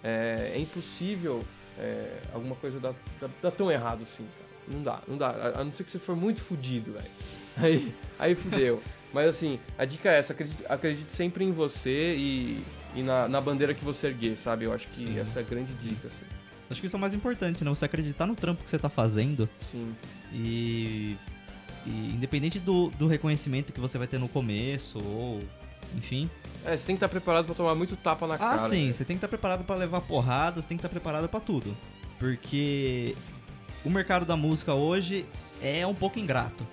É, 0.04 0.54
é 0.56 0.60
impossível 0.60 1.44
é, 1.78 2.20
alguma 2.34 2.56
coisa 2.56 2.80
dar, 2.80 2.94
dar- 3.22 3.30
dar 3.42 3.52
tão 3.52 3.72
errado 3.72 4.04
assim, 4.04 4.24
cara. 4.26 4.48
Não 4.68 4.84
dá, 4.84 5.02
não 5.08 5.18
dá. 5.18 5.30
A, 5.30 5.62
a 5.62 5.64
não 5.64 5.72
ser 5.74 5.84
que 5.84 5.92
você 5.92 6.00
for 6.00 6.16
muito 6.16 6.42
fudido, 6.42 6.94
velho. 6.94 7.06
Aí, 7.60 7.92
aí 8.20 8.36
fudeu. 8.36 8.84
Mas 9.12 9.30
assim, 9.30 9.60
a 9.80 9.84
dica 9.86 10.12
é 10.12 10.20
essa, 10.20 10.32
acredite, 10.34 10.64
acredite 10.70 11.10
sempre 11.12 11.44
em 11.44 11.52
você 11.52 12.16
e, 12.16 12.60
e 12.98 13.04
na, 13.04 13.28
na 13.28 13.40
bandeira 13.40 13.74
que 13.74 13.84
você 13.86 14.08
erguer, 14.08 14.36
sabe? 14.38 14.66
Eu 14.66 14.74
acho 14.74 14.88
que 14.88 14.96
Sim. 14.96 15.20
essa 15.20 15.40
é 15.40 15.42
a 15.42 15.46
grande 15.46 15.74
dica, 15.76 16.08
assim. 16.08 16.26
Acho 16.70 16.82
que 16.82 16.88
isso 16.88 16.96
é 16.96 16.98
o 16.98 17.00
mais 17.00 17.14
importante, 17.14 17.64
né? 17.64 17.70
Você 17.70 17.86
acreditar 17.86 18.26
no 18.26 18.36
trampo 18.36 18.64
que 18.64 18.70
você 18.70 18.78
tá 18.78 18.90
fazendo 18.90 19.48
Sim. 19.72 19.94
e. 20.34 21.16
e 21.86 22.12
independente 22.14 22.60
do, 22.60 22.90
do 22.92 23.08
reconhecimento 23.08 23.72
que 23.72 23.80
você 23.80 23.98
vai 23.98 24.08
ter 24.08 24.20
no 24.20 24.28
começo, 24.28 25.00
ou. 25.00 25.42
Enfim. 25.96 26.30
É, 26.66 26.72
você 26.76 26.86
tem 26.86 26.96
que 26.96 26.98
estar 26.98 27.08
preparado 27.08 27.46
pra 27.46 27.56
tomar 27.56 27.74
muito 27.76 27.96
tapa 27.96 28.28
na 28.28 28.34
Ah, 28.36 28.38
cara. 28.38 28.60
sim, 28.60 28.70
velho. 28.82 28.94
você 28.94 29.06
tem 29.06 29.16
que 29.16 29.20
estar 29.20 29.28
preparado 29.30 29.64
pra 29.64 29.76
levar 29.78 30.02
porrada, 30.02 30.62
você 30.62 30.68
tem 30.68 30.76
que 30.76 30.82
estar 30.82 30.90
preparado 30.90 31.30
pra 31.30 31.40
tudo. 31.40 31.74
Porque 32.20 33.16
o 33.86 33.90
mercado 33.90 34.26
da 34.26 34.36
música 34.36 34.74
hoje 34.74 35.26
é 35.62 35.88
um 35.88 35.94
pouco 35.96 36.20
ingrato. 36.20 36.68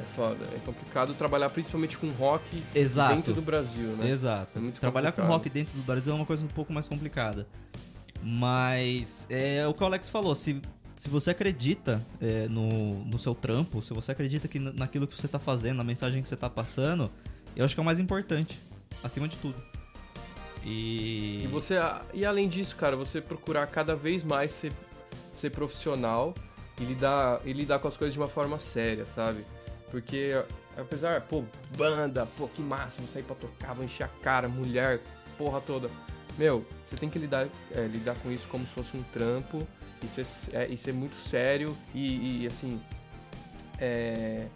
É 0.00 0.02
foda. 0.16 0.44
É 0.54 0.58
complicado 0.64 1.12
trabalhar 1.14 1.50
principalmente 1.50 1.96
com 1.98 2.08
rock 2.10 2.62
Exato. 2.74 3.14
dentro 3.16 3.34
do 3.34 3.42
Brasil, 3.42 3.88
né? 3.96 4.08
Exato. 4.10 4.58
É 4.58 4.70
Trabalhar 4.80 5.12
com 5.12 5.16
complicado. 5.22 5.36
rock 5.38 5.50
dentro 5.50 5.74
do 5.76 5.82
Brasil 5.82 6.12
é 6.12 6.16
uma 6.16 6.26
coisa 6.26 6.44
um 6.44 6.48
pouco 6.48 6.72
mais 6.72 6.88
complicada. 6.88 7.46
Mas 8.22 9.26
é 9.30 9.66
o 9.66 9.72
que 9.74 9.82
o 9.82 9.86
Alex 9.86 10.08
falou, 10.08 10.34
se, 10.34 10.60
se 10.96 11.08
você 11.08 11.30
acredita 11.30 12.04
é, 12.20 12.46
no, 12.48 13.04
no 13.04 13.18
seu 13.18 13.34
trampo, 13.34 13.82
se 13.82 13.92
você 13.94 14.12
acredita 14.12 14.46
que 14.46 14.58
na- 14.58 14.72
naquilo 14.72 15.06
que 15.06 15.16
você 15.18 15.26
tá 15.28 15.38
fazendo, 15.38 15.78
na 15.78 15.84
mensagem 15.84 16.22
que 16.22 16.28
você 16.28 16.36
tá 16.36 16.48
passando, 16.50 17.10
eu 17.56 17.64
acho 17.64 17.74
que 17.74 17.80
é 17.80 17.82
o 17.82 17.84
mais 17.84 17.98
importante, 17.98 18.58
acima 19.02 19.26
de 19.26 19.36
tudo. 19.38 19.56
E, 20.64 21.42
E 21.44 21.48
você 21.50 21.76
e 22.12 22.24
além 22.24 22.48
disso, 22.48 22.76
cara, 22.76 22.94
você 22.96 23.20
procurar 23.20 23.66
cada 23.66 23.96
vez 23.96 24.22
mais 24.22 24.52
ser, 24.52 24.72
ser 25.34 25.50
profissional 25.50 26.34
e 26.78 26.84
lidar, 26.84 27.40
e 27.46 27.52
lidar 27.54 27.78
com 27.78 27.88
as 27.88 27.96
coisas 27.96 28.12
de 28.12 28.20
uma 28.20 28.28
forma 28.28 28.58
séria, 28.58 29.06
sabe? 29.06 29.44
Porque 29.90 30.32
apesar, 30.76 31.20
pô, 31.22 31.44
banda, 31.76 32.26
pô, 32.36 32.48
que 32.48 32.62
massa, 32.62 32.98
vou 32.98 33.08
sair 33.08 33.22
pra 33.22 33.34
tocar, 33.36 33.74
vou 33.74 33.84
encher 33.84 34.04
a 34.04 34.08
cara, 34.08 34.48
mulher, 34.48 35.00
porra 35.36 35.60
toda. 35.60 35.90
Meu, 36.38 36.64
você 36.88 36.96
tem 36.96 37.10
que 37.10 37.18
lidar, 37.18 37.48
é, 37.72 37.86
lidar 37.86 38.14
com 38.16 38.30
isso 38.30 38.46
como 38.48 38.66
se 38.66 38.72
fosse 38.72 38.96
um 38.96 39.02
trampo 39.02 39.66
e 40.02 40.06
ser, 40.06 40.26
é, 40.52 40.66
e 40.68 40.78
ser 40.78 40.92
muito 40.92 41.16
sério 41.16 41.76
e, 41.94 42.44
e, 42.44 42.46
assim. 42.46 42.80
É, 43.78 44.46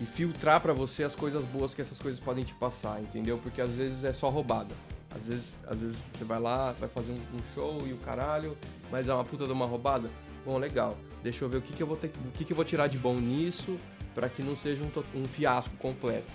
e 0.00 0.04
filtrar 0.04 0.60
pra 0.60 0.72
você 0.72 1.04
as 1.04 1.14
coisas 1.14 1.44
boas 1.44 1.72
que 1.72 1.80
essas 1.80 1.98
coisas 1.98 2.18
podem 2.18 2.44
te 2.44 2.52
passar, 2.54 3.00
entendeu? 3.00 3.38
Porque 3.38 3.60
às 3.60 3.70
vezes 3.70 4.02
é 4.02 4.12
só 4.12 4.28
roubada. 4.28 4.74
Às 5.14 5.28
vezes, 5.28 5.54
às 5.68 5.80
vezes 5.80 6.04
você 6.12 6.24
vai 6.24 6.40
lá, 6.40 6.72
vai 6.72 6.88
fazer 6.88 7.12
um, 7.12 7.36
um 7.36 7.54
show 7.54 7.78
e 7.86 7.92
o 7.92 7.96
caralho, 7.98 8.56
mas 8.90 9.08
é 9.08 9.14
uma 9.14 9.24
puta 9.24 9.46
de 9.46 9.52
uma 9.52 9.66
roubada. 9.66 10.10
Bom, 10.44 10.58
legal. 10.58 10.96
Deixa 11.22 11.44
eu 11.44 11.48
ver 11.48 11.58
o 11.58 11.62
que, 11.62 11.72
que 11.72 11.82
eu 11.82 11.86
vou 11.86 11.96
ter, 11.96 12.10
o 12.26 12.32
que, 12.32 12.44
que 12.44 12.52
eu 12.52 12.56
vou 12.56 12.64
tirar 12.64 12.88
de 12.88 12.98
bom 12.98 13.14
nisso 13.14 13.78
pra 14.14 14.28
que 14.28 14.42
não 14.42 14.56
seja 14.56 14.82
um, 14.82 15.20
um 15.20 15.24
fiasco 15.24 15.74
completo. 15.76 16.26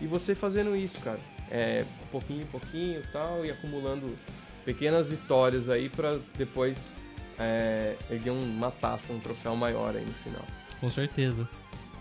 E 0.00 0.06
você 0.06 0.34
fazendo 0.34 0.76
isso, 0.76 0.98
cara, 1.00 1.18
é 1.50 1.84
pouquinho 2.10 2.42
em 2.42 2.46
pouquinho, 2.46 3.00
e 3.00 3.06
tal, 3.12 3.44
e 3.44 3.50
acumulando 3.50 4.16
pequenas 4.64 5.08
vitórias 5.08 5.68
aí 5.68 5.88
pra 5.88 6.18
depois 6.36 6.92
é, 7.38 7.94
erguer 8.10 8.30
um- 8.32 8.40
uma 8.42 8.70
taça, 8.70 9.12
um 9.12 9.20
troféu 9.20 9.54
maior 9.56 9.94
aí 9.96 10.04
no 10.04 10.12
final. 10.12 10.44
Com 10.80 10.90
certeza. 10.90 11.48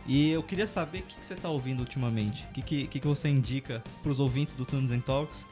E 0.05 0.31
eu 0.31 0.41
queria 0.41 0.65
saber 0.67 0.99
o 0.99 1.03
que, 1.03 1.15
que 1.19 1.25
você 1.25 1.35
tá 1.35 1.49
ouvindo 1.49 1.81
ultimamente. 1.81 2.45
O 2.49 2.53
que, 2.53 2.87
que, 2.87 2.99
que 2.99 3.07
você 3.07 3.27
indica 3.29 3.83
pros 4.01 4.19
ouvintes 4.19 4.55
do 4.55 4.65
Tunes 4.65 4.89
and 4.91 5.01
Talks 5.01 5.45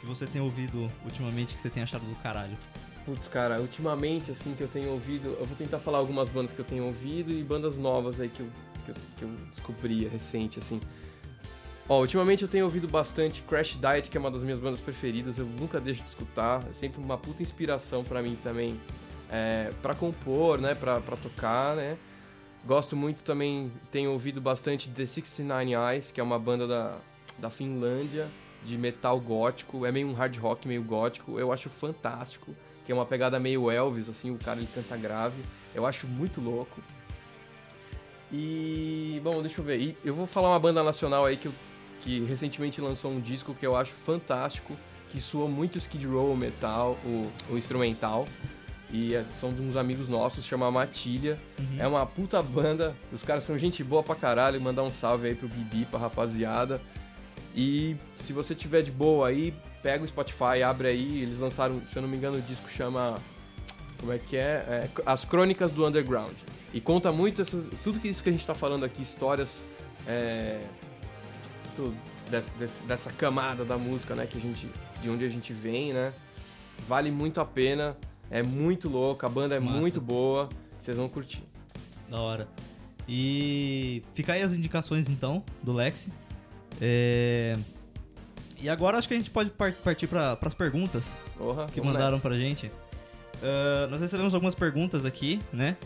que 0.00 0.06
você 0.06 0.26
tem 0.26 0.40
ouvido 0.40 0.90
ultimamente 1.04 1.54
que 1.54 1.60
você 1.60 1.68
tem 1.68 1.82
achado 1.82 2.04
do 2.06 2.14
caralho? 2.16 2.56
Putz, 3.04 3.28
cara, 3.28 3.60
ultimamente, 3.60 4.30
assim, 4.30 4.54
que 4.56 4.62
eu 4.62 4.68
tenho 4.68 4.90
ouvido, 4.90 5.36
eu 5.38 5.44
vou 5.44 5.56
tentar 5.56 5.78
falar 5.78 5.98
algumas 5.98 6.28
bandas 6.28 6.52
que 6.52 6.58
eu 6.58 6.64
tenho 6.64 6.84
ouvido 6.86 7.30
e 7.32 7.42
bandas 7.42 7.76
novas 7.76 8.18
aí 8.20 8.28
que 8.30 8.40
eu, 8.40 8.48
que 8.84 8.90
eu, 8.90 8.94
que 9.18 9.22
eu 9.22 9.30
descobri 9.54 10.06
recente, 10.06 10.58
assim. 10.58 10.80
Ó, 11.88 12.00
ultimamente 12.00 12.42
eu 12.42 12.48
tenho 12.48 12.64
ouvido 12.66 12.86
bastante 12.86 13.42
Crash 13.42 13.76
Diet, 13.76 14.10
que 14.10 14.16
é 14.16 14.20
uma 14.20 14.30
das 14.30 14.44
minhas 14.44 14.60
bandas 14.60 14.80
preferidas, 14.80 15.38
eu 15.38 15.46
nunca 15.46 15.80
deixo 15.80 16.02
de 16.02 16.08
escutar, 16.08 16.64
é 16.70 16.72
sempre 16.72 17.00
uma 17.00 17.18
puta 17.18 17.42
inspiração 17.42 18.04
pra 18.04 18.22
mim 18.22 18.38
também, 18.44 18.78
é, 19.28 19.72
pra 19.82 19.92
compor, 19.92 20.60
né, 20.60 20.72
pra, 20.74 21.00
pra 21.00 21.16
tocar, 21.16 21.74
né. 21.74 21.98
Gosto 22.64 22.94
muito 22.94 23.24
também, 23.24 23.72
tenho 23.90 24.12
ouvido 24.12 24.40
bastante 24.40 24.88
The 24.88 25.04
69 25.04 25.72
Eyes, 25.72 26.12
que 26.12 26.20
é 26.20 26.22
uma 26.22 26.38
banda 26.38 26.64
da, 26.64 26.96
da 27.38 27.50
Finlândia, 27.50 28.28
de 28.64 28.78
metal 28.78 29.18
gótico, 29.18 29.84
é 29.84 29.90
meio 29.90 30.06
um 30.06 30.12
hard 30.12 30.36
rock 30.36 30.68
meio 30.68 30.84
gótico, 30.84 31.40
eu 31.40 31.52
acho 31.52 31.68
fantástico, 31.68 32.54
que 32.86 32.92
é 32.92 32.94
uma 32.94 33.06
pegada 33.06 33.40
meio 33.40 33.68
Elvis, 33.68 34.08
assim, 34.08 34.30
o 34.30 34.38
cara 34.38 34.60
ele 34.60 34.68
canta 34.72 34.96
grave, 34.96 35.42
eu 35.74 35.84
acho 35.84 36.06
muito 36.06 36.40
louco. 36.40 36.80
E, 38.32 39.20
bom, 39.24 39.42
deixa 39.42 39.60
eu 39.60 39.64
ver, 39.64 39.78
e 39.80 39.96
eu 40.04 40.14
vou 40.14 40.26
falar 40.26 40.50
uma 40.50 40.58
banda 40.60 40.82
nacional 40.82 41.24
aí 41.24 41.36
que, 41.36 41.46
eu- 41.46 41.54
que 42.02 42.20
recentemente 42.24 42.80
lançou 42.80 43.10
um 43.10 43.20
disco 43.20 43.54
que 43.54 43.66
eu 43.66 43.74
acho 43.76 43.92
fantástico, 43.92 44.76
que 45.10 45.20
soa 45.20 45.48
muito 45.48 45.78
Skid 45.78 46.06
Row 46.06 46.36
metal, 46.36 46.96
o, 47.04 47.28
o 47.52 47.58
instrumental, 47.58 48.28
e 48.92 49.14
é- 49.14 49.24
são 49.40 49.52
de 49.52 49.60
uns 49.60 49.74
amigos 49.76 50.08
nossos, 50.08 50.44
chama 50.44 50.70
Matilha, 50.70 51.38
é 51.78 51.86
uma 51.86 52.06
puta 52.06 52.40
banda, 52.40 52.94
os 53.12 53.22
caras 53.22 53.42
são 53.44 53.58
gente 53.58 53.82
boa 53.82 54.02
pra 54.02 54.14
caralho, 54.14 54.60
mandar 54.60 54.84
um 54.84 54.92
salve 54.92 55.26
aí 55.28 55.34
pro 55.34 55.48
Bibi, 55.48 55.84
pra 55.86 55.98
rapaziada. 55.98 56.80
E 57.54 57.96
se 58.14 58.32
você 58.32 58.54
tiver 58.54 58.82
de 58.82 58.92
boa 58.92 59.26
aí, 59.26 59.52
pega 59.82 60.04
o 60.04 60.06
Spotify, 60.06 60.62
abre 60.64 60.86
aí, 60.86 61.22
eles 61.22 61.40
lançaram, 61.40 61.82
se 61.90 61.96
eu 61.96 62.02
não 62.02 62.08
me 62.08 62.16
engano, 62.16 62.38
o 62.38 62.42
disco 62.42 62.68
chama. 62.70 63.16
Como 64.00 64.12
é 64.12 64.18
que 64.18 64.36
é? 64.36 64.40
É, 64.40 64.88
As 65.06 65.24
Crônicas 65.24 65.72
do 65.72 65.86
Underground. 65.86 66.34
E 66.72 66.80
conta 66.80 67.12
muito 67.12 67.42
essas, 67.42 67.64
tudo 67.84 67.98
que 68.00 68.08
isso 68.08 68.22
que 68.22 68.28
a 68.28 68.32
gente 68.32 68.46
tá 68.46 68.54
falando 68.54 68.84
aqui, 68.84 69.02
histórias 69.02 69.60
é, 70.06 70.60
tudo, 71.76 71.94
dessa, 72.30 72.50
dessa 72.86 73.10
camada 73.12 73.64
da 73.64 73.76
música, 73.76 74.14
né? 74.14 74.26
Que 74.26 74.38
a 74.38 74.40
gente, 74.40 74.68
de 75.02 75.10
onde 75.10 75.24
a 75.24 75.28
gente 75.28 75.52
vem, 75.52 75.92
né? 75.92 76.12
Vale 76.88 77.10
muito 77.10 77.40
a 77.40 77.44
pena, 77.44 77.96
é 78.30 78.42
muito 78.42 78.88
louco, 78.88 79.26
a 79.26 79.28
banda 79.28 79.54
é 79.56 79.60
Massa. 79.60 79.78
muito 79.78 80.00
boa, 80.00 80.48
vocês 80.78 80.96
vão 80.96 81.08
curtir. 81.08 81.42
Da 82.08 82.18
hora. 82.20 82.48
E 83.08 84.02
fica 84.14 84.32
aí 84.32 84.42
as 84.42 84.54
indicações 84.54 85.08
então 85.08 85.44
do 85.62 85.72
Lexi. 85.72 86.10
É, 86.80 87.56
E 88.62 88.68
agora 88.70 88.96
acho 88.96 89.08
que 89.08 89.14
a 89.14 89.16
gente 89.16 89.30
pode 89.30 89.50
par- 89.50 89.72
partir 89.72 90.06
para 90.06 90.38
as 90.40 90.54
perguntas 90.54 91.10
Porra, 91.36 91.66
que 91.66 91.80
mandaram 91.80 92.12
nessa. 92.16 92.28
pra 92.28 92.36
gente. 92.36 92.70
Ah, 93.42 93.88
nós 93.90 94.00
recebemos 94.00 94.34
algumas 94.34 94.54
perguntas 94.54 95.04
aqui, 95.04 95.40
né? 95.52 95.76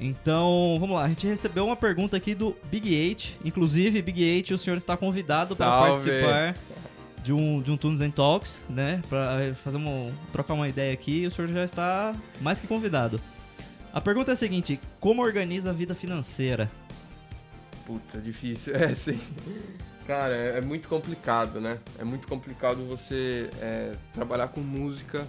Então, 0.00 0.78
vamos 0.80 0.96
lá. 0.96 1.04
A 1.04 1.08
gente 1.08 1.26
recebeu 1.26 1.66
uma 1.66 1.76
pergunta 1.76 2.16
aqui 2.16 2.34
do 2.34 2.56
Big 2.70 2.94
Eight. 2.94 3.36
Inclusive, 3.44 4.00
Big 4.00 4.22
Eight, 4.22 4.54
o 4.54 4.58
senhor 4.58 4.76
está 4.76 4.96
convidado 4.96 5.54
para 5.54 5.70
participar 5.70 6.54
de 7.22 7.34
um, 7.34 7.60
de 7.60 7.70
um 7.70 7.76
Tunes 7.76 8.00
and 8.00 8.12
Talks, 8.12 8.62
né? 8.68 9.02
Para 9.10 9.54
fazer 9.62 9.76
uma, 9.76 10.10
trocar 10.32 10.54
uma 10.54 10.68
ideia 10.68 10.92
aqui. 10.92 11.26
O 11.26 11.30
senhor 11.30 11.48
já 11.48 11.64
está 11.64 12.14
mais 12.40 12.60
que 12.60 12.66
convidado. 12.66 13.20
A 13.92 14.00
pergunta 14.00 14.32
é 14.32 14.34
a 14.34 14.36
seguinte: 14.36 14.80
como 14.98 15.22
organiza 15.22 15.68
a 15.68 15.72
vida 15.72 15.94
financeira? 15.94 16.70
Puta, 17.84 18.18
difícil. 18.18 18.74
É, 18.80 18.94
sim. 18.94 19.20
Cara, 20.06 20.34
é, 20.34 20.58
é 20.58 20.60
muito 20.62 20.88
complicado, 20.88 21.60
né? 21.60 21.78
É 21.98 22.04
muito 22.04 22.26
complicado 22.26 22.86
você 22.88 23.50
é, 23.60 23.92
trabalhar 24.14 24.48
com 24.48 24.60
música 24.60 25.26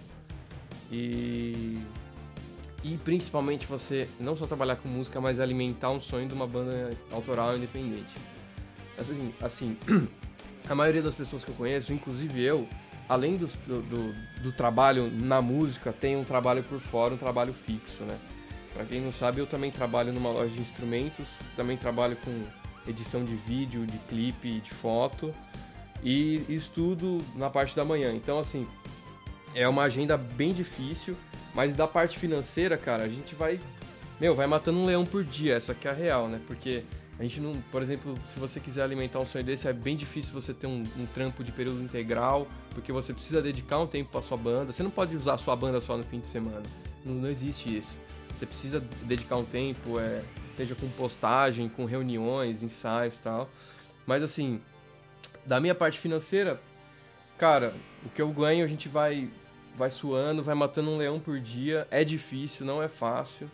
e. 0.92 1.80
E 2.84 2.98
principalmente 2.98 3.68
você 3.68 4.10
não 4.20 4.36
só 4.36 4.48
trabalhar 4.48 4.76
com 4.76 4.90
música, 4.90 5.22
mas 5.22 5.40
alimentar 5.40 5.92
um 5.92 6.02
sonho 6.02 6.28
de 6.28 6.34
uma 6.34 6.48
banda 6.48 6.98
autoral 7.12 7.56
independente. 7.56 8.10
Assim, 8.98 9.34
assim 9.40 9.78
a 10.68 10.74
maioria 10.74 11.04
das 11.04 11.14
pessoas 11.14 11.44
que 11.44 11.52
eu 11.52 11.56
conheço, 11.56 11.94
inclusive 11.94 12.42
eu, 12.42 12.68
além 13.08 13.38
do, 13.38 13.46
do, 13.46 14.42
do 14.42 14.52
trabalho 14.52 15.12
na 15.12 15.44
música, 15.44 15.94
tem 15.94 16.18
um 16.18 16.24
trabalho 16.24 16.64
por 16.64 16.80
fora, 16.80 17.14
um 17.14 17.18
trabalho 17.18 17.54
fixo, 17.54 18.02
né? 18.02 18.18
Pra 18.74 18.86
quem 18.86 19.02
não 19.02 19.12
sabe, 19.12 19.40
eu 19.40 19.46
também 19.46 19.70
trabalho 19.70 20.12
numa 20.12 20.32
loja 20.32 20.54
de 20.54 20.62
instrumentos, 20.62 21.28
também 21.56 21.78
trabalho 21.78 22.16
com 22.16 22.32
edição 22.90 23.24
de 23.24 23.36
vídeo, 23.36 23.86
de 23.86 23.98
clipe, 24.10 24.60
de 24.62 24.72
foto 24.72 25.34
e 26.04 26.44
estudo 26.50 27.22
na 27.36 27.50
parte 27.50 27.76
da 27.76 27.86
manhã. 27.86 28.14
Então, 28.14 28.40
assim, 28.40 28.66
é 29.54 29.68
uma 29.68 29.84
agenda 29.84 30.18
bem 30.18 30.54
difícil, 30.54 31.16
mas 31.54 31.76
da 31.76 31.88
parte 31.88 32.18
financeira, 32.18 32.78
cara, 32.78 33.04
a 33.04 33.08
gente 33.08 33.36
vai, 33.36 33.60
meu, 34.20 34.36
vai 34.36 34.48
matando 34.48 34.80
um 34.80 34.86
leão 34.86 35.06
por 35.06 35.24
dia, 35.24 35.56
essa 35.56 35.74
que 35.74 35.88
é 35.88 35.92
a 35.92 35.94
real, 35.94 36.28
né? 36.28 36.40
Porque 36.48 36.84
a 37.20 37.24
gente 37.24 37.40
não, 37.40 37.54
por 37.72 37.84
exemplo, 37.84 38.18
se 38.34 38.40
você 38.40 38.60
quiser 38.60 38.82
alimentar 38.84 39.20
um 39.20 39.26
sonho 39.26 39.44
desse, 39.44 39.68
é 39.68 39.74
bem 39.74 39.96
difícil 39.96 40.34
você 40.34 40.54
ter 40.54 40.66
um, 40.66 40.84
um 40.98 41.06
trampo 41.14 41.44
de 41.44 41.52
período 41.52 41.82
integral, 41.82 42.48
porque 42.72 42.92
você 42.92 43.14
precisa 43.14 43.42
dedicar 43.42 43.78
um 43.80 43.86
tempo 43.86 44.10
para 44.12 44.22
sua 44.22 44.38
banda. 44.38 44.74
Você 44.74 44.82
não 44.82 44.90
pode 44.90 45.16
usar 45.16 45.36
a 45.36 45.38
sua 45.38 45.56
banda 45.56 45.80
só 45.82 45.96
no 45.96 46.04
fim 46.04 46.20
de 46.20 46.28
semana. 46.28 46.64
Não, 47.06 47.14
não 47.14 47.30
existe 47.30 47.78
isso. 47.78 47.96
Você 48.34 48.46
precisa 48.46 48.84
dedicar 49.04 49.38
um 49.38 49.46
tempo, 49.46 50.00
é, 50.00 50.24
seja 50.58 50.74
com 50.74 50.90
postagem, 50.90 51.70
com 51.70 51.86
reuniões, 51.86 52.64
ensaios 52.64 53.18
tal. 53.18 53.48
Mas 54.08 54.24
assim, 54.24 54.60
da 55.46 55.60
minha 55.60 55.76
parte 55.76 56.00
financeira, 56.00 56.60
cara, 57.38 57.76
o 58.04 58.10
que 58.10 58.22
eu 58.22 58.30
ganho 58.30 58.66
a 58.66 58.68
gente 58.68 58.90
vai 58.90 59.30
vai 59.82 59.90
suando, 59.90 60.44
vai 60.44 60.54
matando 60.54 60.92
um 60.92 60.98
leão 60.98 61.20
por 61.20 61.40
dia. 61.40 61.88
É 61.90 62.04
difícil, 62.04 62.64
não 62.66 62.84
é 62.84 62.88
fácil, 62.88 63.50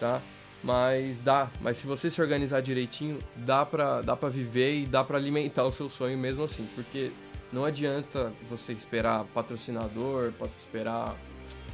tá? 0.00 0.18
Mas 0.64 1.18
dá. 1.18 1.50
Mas 1.60 1.76
se 1.76 1.86
você 1.86 2.08
se 2.10 2.20
organizar 2.22 2.62
direitinho, 2.62 3.18
dá 3.36 3.66
pra, 3.66 4.00
dá 4.00 4.16
pra 4.16 4.30
viver 4.30 4.80
e 4.80 4.86
dá 4.86 5.04
pra 5.04 5.18
alimentar 5.18 5.64
o 5.64 5.72
seu 5.72 5.90
sonho 5.90 6.16
mesmo 6.16 6.44
assim. 6.44 6.66
Porque 6.74 7.10
não 7.52 7.66
adianta 7.66 8.32
você 8.48 8.72
esperar 8.72 9.24
patrocinador, 9.34 10.32
pa- 10.32 10.48
esperar 10.58 11.14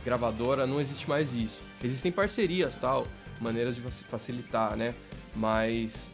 gravadora, 0.04 0.66
não 0.66 0.80
existe 0.80 1.08
mais 1.08 1.32
isso. 1.32 1.60
Existem 1.82 2.10
parcerias, 2.10 2.74
tal, 2.76 3.06
maneiras 3.40 3.76
de 3.76 3.80
facilitar, 3.80 4.76
né? 4.76 4.92
Mas 5.36 6.06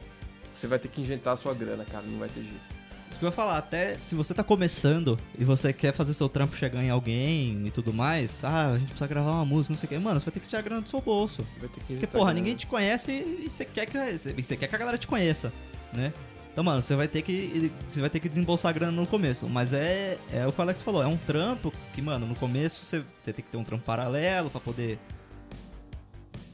você 0.55 0.67
vai 0.67 0.79
ter 0.79 0.89
que 0.89 1.01
injetar 1.01 1.33
a 1.33 1.37
sua 1.37 1.55
grana, 1.55 1.85
cara, 1.87 2.05
não 2.07 2.19
vai 2.19 2.29
ter 2.29 2.43
jeito. 2.43 2.80
Isso 3.11 3.19
que 3.19 3.25
eu 3.25 3.29
ia 3.29 3.33
falar, 3.33 3.59
até 3.59 3.95
se 3.97 4.15
você 4.15 4.33
tá 4.33 4.43
começando 4.45 5.19
e 5.39 5.45
você 5.45 5.73
quer 5.73 5.93
fazer 5.93 6.15
seu 6.15 6.29
trampo 6.29 6.57
chegar 6.57 6.83
em 6.83 6.91
alguém 6.91 7.67
e 7.67 7.71
tudo 7.71 7.93
mais, 7.93 8.43
ah, 8.45 8.69
a 8.71 8.79
gente 8.79 8.87
precisa 8.87 9.07
gravar 9.07 9.33
uma 9.33 9.45
música, 9.45 9.73
não 9.75 9.79
sei 9.79 9.87
o 9.87 9.91
quê. 9.91 9.99
Mano, 9.99 10.19
você 10.21 10.27
vai 10.27 10.33
ter 10.33 10.41
que 10.41 10.49
tirar 10.49 10.63
grana 10.63 10.81
do 10.81 10.89
seu 10.89 11.01
bolso. 11.01 11.45
Porque, 11.59 12.07
porra, 12.07 12.33
ninguém 12.33 12.55
te 12.57 12.67
conhece 12.67 13.11
e 13.13 13.51
você 13.51 13.65
quer 13.65 13.87
que, 13.87 13.99
você 14.43 14.57
quer 14.57 14.69
que 14.69 14.75
a 14.75 14.79
galera 14.79 14.97
te 14.97 15.07
conheça. 15.07 15.53
né? 15.93 16.13
Então, 16.53 16.65
mano, 16.65 16.83
você 16.83 16.97
vai 16.97 17.07
ter 17.07 17.23
que 17.23 17.71
você 17.87 18.01
vai 18.01 18.11
ter 18.11 18.19
que 18.21 18.29
desembolsar 18.29 18.75
grana 18.75 18.93
no 18.93 19.07
começo, 19.07 19.49
mas 19.49 19.73
é 19.73 20.19
é 20.33 20.47
o 20.47 20.53
que 20.53 20.59
o 20.59 20.63
Alex 20.63 20.83
falou, 20.83 21.03
é 21.03 21.07
um 21.07 21.17
trampo 21.17 21.73
que, 21.95 22.03
mano, 22.03 22.27
no 22.27 22.35
começo 22.35 22.85
você, 22.85 23.05
você 23.23 23.33
tem 23.33 23.45
que 23.45 23.51
ter 23.51 23.57
um 23.57 23.63
trampo 23.65 23.85
paralelo 23.85 24.51
para 24.51 24.61
poder 24.61 24.99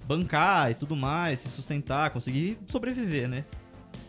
bancar 0.07 0.71
e 0.71 0.75
tudo 0.75 0.95
mais, 0.95 1.41
se 1.41 1.49
sustentar, 1.49 2.11
conseguir 2.11 2.59
sobreviver, 2.69 3.29
né? 3.29 3.45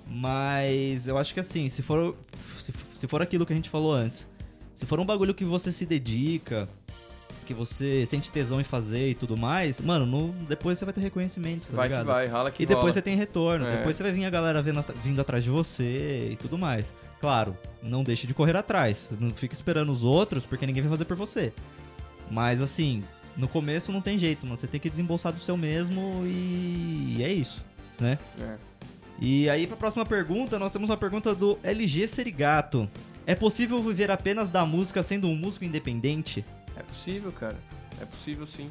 Mas 0.09 1.07
eu 1.07 1.17
acho 1.17 1.33
que 1.33 1.39
assim, 1.39 1.69
se 1.69 1.81
for 1.81 2.15
se, 2.57 2.73
se 2.97 3.07
for 3.07 3.21
aquilo 3.21 3.45
que 3.45 3.53
a 3.53 3.55
gente 3.55 3.69
falou 3.69 3.93
antes, 3.93 4.27
se 4.75 4.85
for 4.85 4.99
um 4.99 5.05
bagulho 5.05 5.33
que 5.33 5.43
você 5.45 5.71
se 5.71 5.85
dedica, 5.85 6.67
que 7.45 7.53
você 7.53 8.05
sente 8.05 8.29
tesão 8.29 8.59
em 8.59 8.63
fazer 8.63 9.09
e 9.09 9.13
tudo 9.15 9.37
mais, 9.37 9.79
mano, 9.81 10.05
no, 10.05 10.33
depois 10.47 10.77
você 10.77 10.85
vai 10.85 10.93
ter 10.93 11.01
reconhecimento, 11.01 11.67
tá 11.67 11.75
vai 11.77 11.87
ligado? 11.87 12.05
que 12.05 12.11
vai, 12.11 12.25
rala 12.27 12.51
que 12.51 12.63
E 12.63 12.65
depois 12.65 12.81
rola. 12.83 12.93
você 12.93 13.01
tem 13.01 13.15
retorno, 13.15 13.65
É. 13.65 13.77
depois 13.77 13.95
você 13.95 14.03
vai 14.03 14.11
vir 14.11 14.25
a 14.25 14.29
galera 14.29 14.61
vendo, 14.61 14.83
vindo 15.03 15.19
atrás 15.21 15.43
de 15.43 15.49
você 15.49 16.29
e 16.31 16.35
tudo 16.35 16.57
mais. 16.57 16.91
Claro, 17.21 17.57
não 17.81 18.03
deixe 18.03 18.27
de 18.27 18.33
correr 18.33 18.55
atrás, 18.55 19.09
não 19.19 19.31
fique 19.31 19.53
esperando 19.55 19.91
os 19.91 20.03
outros, 20.03 20.45
porque 20.45 20.65
ninguém 20.65 20.83
vai 20.83 20.89
fazer 20.91 21.05
por 21.05 21.15
você. 21.15 21.53
Mas 22.29 22.61
assim, 22.61 23.01
no 23.37 23.47
começo 23.47 23.91
não 23.91 24.01
tem 24.01 24.19
jeito, 24.19 24.45
mano, 24.45 24.59
você 24.59 24.67
tem 24.67 24.79
que 24.79 24.89
desembolsar 24.89 25.31
do 25.31 25.39
seu 25.39 25.55
mesmo 25.55 26.23
e 26.25 27.17
é 27.23 27.31
isso, 27.31 27.63
né? 27.99 28.19
É. 28.39 28.55
E 29.19 29.49
aí, 29.49 29.65
pra 29.65 29.75
próxima 29.75 30.05
pergunta, 30.05 30.59
nós 30.59 30.71
temos 30.71 30.89
uma 30.89 30.97
pergunta 30.97 31.33
do 31.33 31.57
LG 31.63 32.07
Serigato. 32.07 32.87
É 33.25 33.33
possível 33.35 33.81
viver 33.81 34.11
apenas 34.11 34.49
da 34.49 34.65
música 34.65 35.01
sendo 35.03 35.27
um 35.27 35.35
músico 35.35 35.65
independente? 35.65 36.45
É 36.75 36.83
possível, 36.83 37.31
cara. 37.31 37.57
É 37.99 38.05
possível 38.05 38.45
sim. 38.45 38.69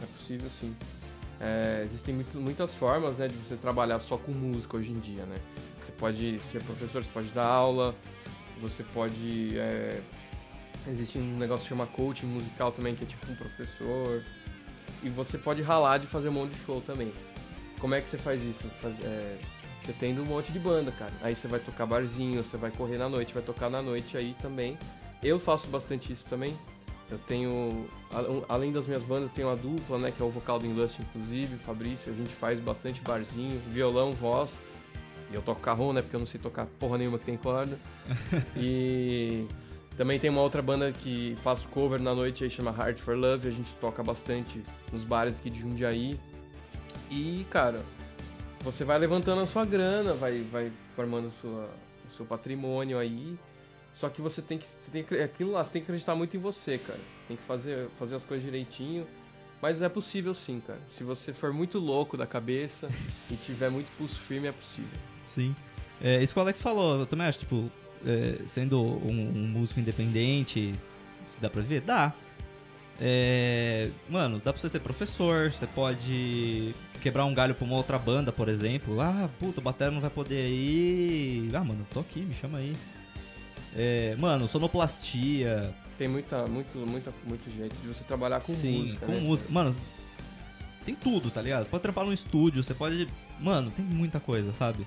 É 0.00 0.06
possível 0.06 0.48
sim. 0.60 0.74
É, 1.40 1.82
existem 1.84 2.14
muito- 2.14 2.40
muitas 2.40 2.74
formas 2.74 3.16
né, 3.16 3.28
de 3.28 3.34
você 3.34 3.56
trabalhar 3.56 3.98
só 4.00 4.16
com 4.16 4.32
música 4.32 4.76
hoje 4.76 4.90
em 4.90 4.98
dia, 5.00 5.24
né? 5.26 5.36
Você 5.82 5.92
pode 5.92 6.40
ser 6.40 6.62
professor, 6.62 7.02
você 7.02 7.10
pode 7.12 7.28
dar 7.28 7.46
aula, 7.46 7.94
você 8.60 8.82
pode. 8.94 9.58
é, 9.58 10.00
existe 10.88 11.18
um 11.18 11.36
negócio 11.36 11.62
que 11.64 11.68
chama 11.68 11.86
coaching 11.86 12.26
musical 12.26 12.70
também, 12.72 12.94
que 12.94 13.04
é 13.04 13.06
tipo 13.06 13.30
um 13.30 13.34
professor. 13.34 14.22
E 15.02 15.08
você 15.08 15.36
pode 15.38 15.62
ralar 15.62 15.98
de 15.98 16.06
fazer 16.06 16.28
um 16.28 16.32
monte 16.32 16.52
de 16.52 16.60
show 16.64 16.80
também. 16.80 17.12
Como 17.80 17.94
é 17.94 18.00
que 18.00 18.10
você 18.10 18.18
faz 18.18 18.42
isso? 18.42 18.68
Faz- 18.80 18.98
é, 19.04 19.38
você 19.82 19.92
tendo 19.98 20.22
um 20.22 20.26
monte 20.26 20.52
de 20.52 20.58
banda, 20.58 20.90
cara. 20.92 21.12
Aí 21.22 21.34
você 21.34 21.48
vai 21.48 21.60
tocar 21.60 21.86
barzinho, 21.86 22.42
você 22.42 22.56
vai 22.56 22.70
correr 22.70 22.98
na 22.98 23.08
noite, 23.08 23.32
vai 23.32 23.42
tocar 23.42 23.70
na 23.70 23.80
noite 23.80 24.16
aí 24.16 24.34
também. 24.42 24.76
Eu 25.22 25.38
faço 25.40 25.68
bastante 25.68 26.12
isso 26.12 26.24
também. 26.26 26.56
Eu 27.10 27.18
tenho, 27.18 27.88
além 28.48 28.70
das 28.70 28.86
minhas 28.86 29.02
bandas, 29.02 29.30
tenho 29.32 29.48
uma 29.48 29.56
dupla, 29.56 29.98
né, 29.98 30.12
que 30.14 30.22
é 30.22 30.24
o 30.26 30.28
vocal 30.28 30.58
do 30.58 30.66
Inlust, 30.66 31.00
inclusive, 31.00 31.54
o 31.54 31.58
Fabrício. 31.60 32.12
A 32.12 32.14
gente 32.14 32.34
faz 32.34 32.60
bastante 32.60 33.00
barzinho, 33.00 33.58
violão, 33.72 34.12
voz. 34.12 34.50
E 35.30 35.34
eu 35.34 35.40
toco 35.40 35.60
carrom, 35.60 35.92
né, 35.94 36.02
porque 36.02 36.16
eu 36.16 36.20
não 36.20 36.26
sei 36.26 36.38
tocar 36.38 36.66
porra 36.78 36.98
nenhuma 36.98 37.18
que 37.18 37.24
tem 37.24 37.36
corda. 37.36 37.78
e 38.54 39.46
também 39.96 40.18
tem 40.20 40.28
uma 40.28 40.42
outra 40.42 40.60
banda 40.60 40.92
que 40.92 41.34
faço 41.42 41.66
cover 41.68 42.00
na 42.00 42.14
noite 42.14 42.44
aí, 42.44 42.50
chama 42.50 42.74
Heart 42.78 42.98
for 42.98 43.16
Love. 43.16 43.48
A 43.48 43.52
gente 43.52 43.72
toca 43.80 44.02
bastante 44.02 44.62
nos 44.92 45.02
bares 45.02 45.38
aqui 45.38 45.48
de 45.48 45.60
Jundiaí. 45.60 46.20
E, 47.10 47.46
cara, 47.50 47.84
você 48.60 48.84
vai 48.84 48.98
levantando 48.98 49.40
a 49.40 49.46
sua 49.46 49.64
grana, 49.64 50.14
vai, 50.14 50.42
vai 50.42 50.72
formando 50.94 51.30
sua, 51.30 51.70
o 52.06 52.10
seu 52.10 52.26
patrimônio 52.26 52.98
aí. 52.98 53.38
Só 53.94 54.08
que 54.08 54.20
você 54.20 54.40
tem 54.40 54.58
que. 54.58 54.66
Você 54.66 54.90
tem 54.90 55.02
que 55.02 55.14
é 55.16 55.24
aquilo 55.24 55.52
lá, 55.52 55.64
você 55.64 55.72
tem 55.72 55.82
que 55.82 55.90
acreditar 55.90 56.14
muito 56.14 56.36
em 56.36 56.40
você, 56.40 56.78
cara. 56.78 57.00
Tem 57.26 57.36
que 57.36 57.42
fazer, 57.42 57.88
fazer 57.98 58.16
as 58.16 58.24
coisas 58.24 58.44
direitinho. 58.44 59.06
Mas 59.60 59.82
é 59.82 59.88
possível 59.88 60.34
sim, 60.34 60.62
cara. 60.64 60.78
Se 60.90 61.02
você 61.02 61.32
for 61.32 61.52
muito 61.52 61.78
louco 61.78 62.16
da 62.16 62.26
cabeça 62.26 62.88
e 63.28 63.34
tiver 63.34 63.70
muito 63.70 63.90
pulso 63.96 64.18
firme, 64.20 64.46
é 64.46 64.52
possível. 64.52 64.98
Sim. 65.26 65.54
É, 66.00 66.22
isso 66.22 66.32
que 66.32 66.38
o 66.38 66.42
Alex 66.42 66.60
falou, 66.60 67.00
eu 67.00 67.06
também 67.06 67.26
acho, 67.26 67.40
tipo, 67.40 67.68
é, 68.06 68.38
sendo 68.46 68.80
um, 68.80 69.10
um 69.10 69.48
músico 69.48 69.80
independente, 69.80 70.72
se 71.32 71.40
dá 71.40 71.50
pra 71.50 71.60
ver? 71.60 71.80
Dá. 71.80 72.14
É, 73.00 73.90
mano, 74.08 74.40
dá 74.44 74.52
pra 74.52 74.60
você 74.60 74.68
ser 74.68 74.78
professor, 74.78 75.50
você 75.50 75.66
pode 75.66 76.72
quebrar 76.98 77.24
um 77.24 77.34
galho 77.34 77.54
pra 77.54 77.64
uma 77.64 77.76
outra 77.76 77.98
banda, 77.98 78.30
por 78.32 78.48
exemplo. 78.48 79.00
Ah, 79.00 79.28
puta, 79.38 79.60
o 79.60 79.62
batera 79.62 79.90
não 79.90 80.00
vai 80.00 80.10
poder 80.10 80.48
ir. 80.48 81.50
Ah, 81.54 81.64
mano, 81.64 81.86
tô 81.92 82.00
aqui, 82.00 82.20
me 82.20 82.34
chama 82.34 82.58
aí. 82.58 82.74
É, 83.76 84.16
mano, 84.18 84.48
sonoplastia. 84.48 85.72
Tem 85.96 86.08
muita, 86.08 86.46
muito, 86.46 86.78
muita, 86.78 87.12
muito 87.24 87.50
jeito 87.50 87.74
de 87.82 87.88
você 87.88 88.04
trabalhar 88.04 88.40
com 88.40 88.52
sim, 88.52 88.82
música. 88.82 89.06
com 89.06 89.12
né? 89.12 89.20
música. 89.20 89.52
Mano, 89.52 89.74
tem 90.84 90.94
tudo, 90.94 91.30
tá 91.30 91.42
ligado? 91.42 91.64
Você 91.64 91.70
pode 91.70 91.82
trampar 91.82 92.04
num 92.04 92.12
estúdio, 92.12 92.62
você 92.62 92.74
pode. 92.74 93.08
Mano, 93.40 93.70
tem 93.70 93.84
muita 93.84 94.18
coisa, 94.20 94.52
sabe? 94.52 94.86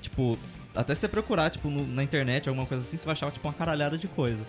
Tipo, 0.00 0.38
até 0.74 0.94
se 0.94 1.02
você 1.02 1.08
procurar, 1.08 1.50
tipo, 1.50 1.68
no- 1.68 1.86
na 1.86 2.02
internet, 2.02 2.48
alguma 2.48 2.66
coisa 2.66 2.82
assim, 2.82 2.96
você 2.96 3.04
vai 3.04 3.12
achar, 3.12 3.30
tipo, 3.32 3.46
uma 3.46 3.54
caralhada 3.54 3.96
de 3.98 4.08
coisa. 4.08 4.40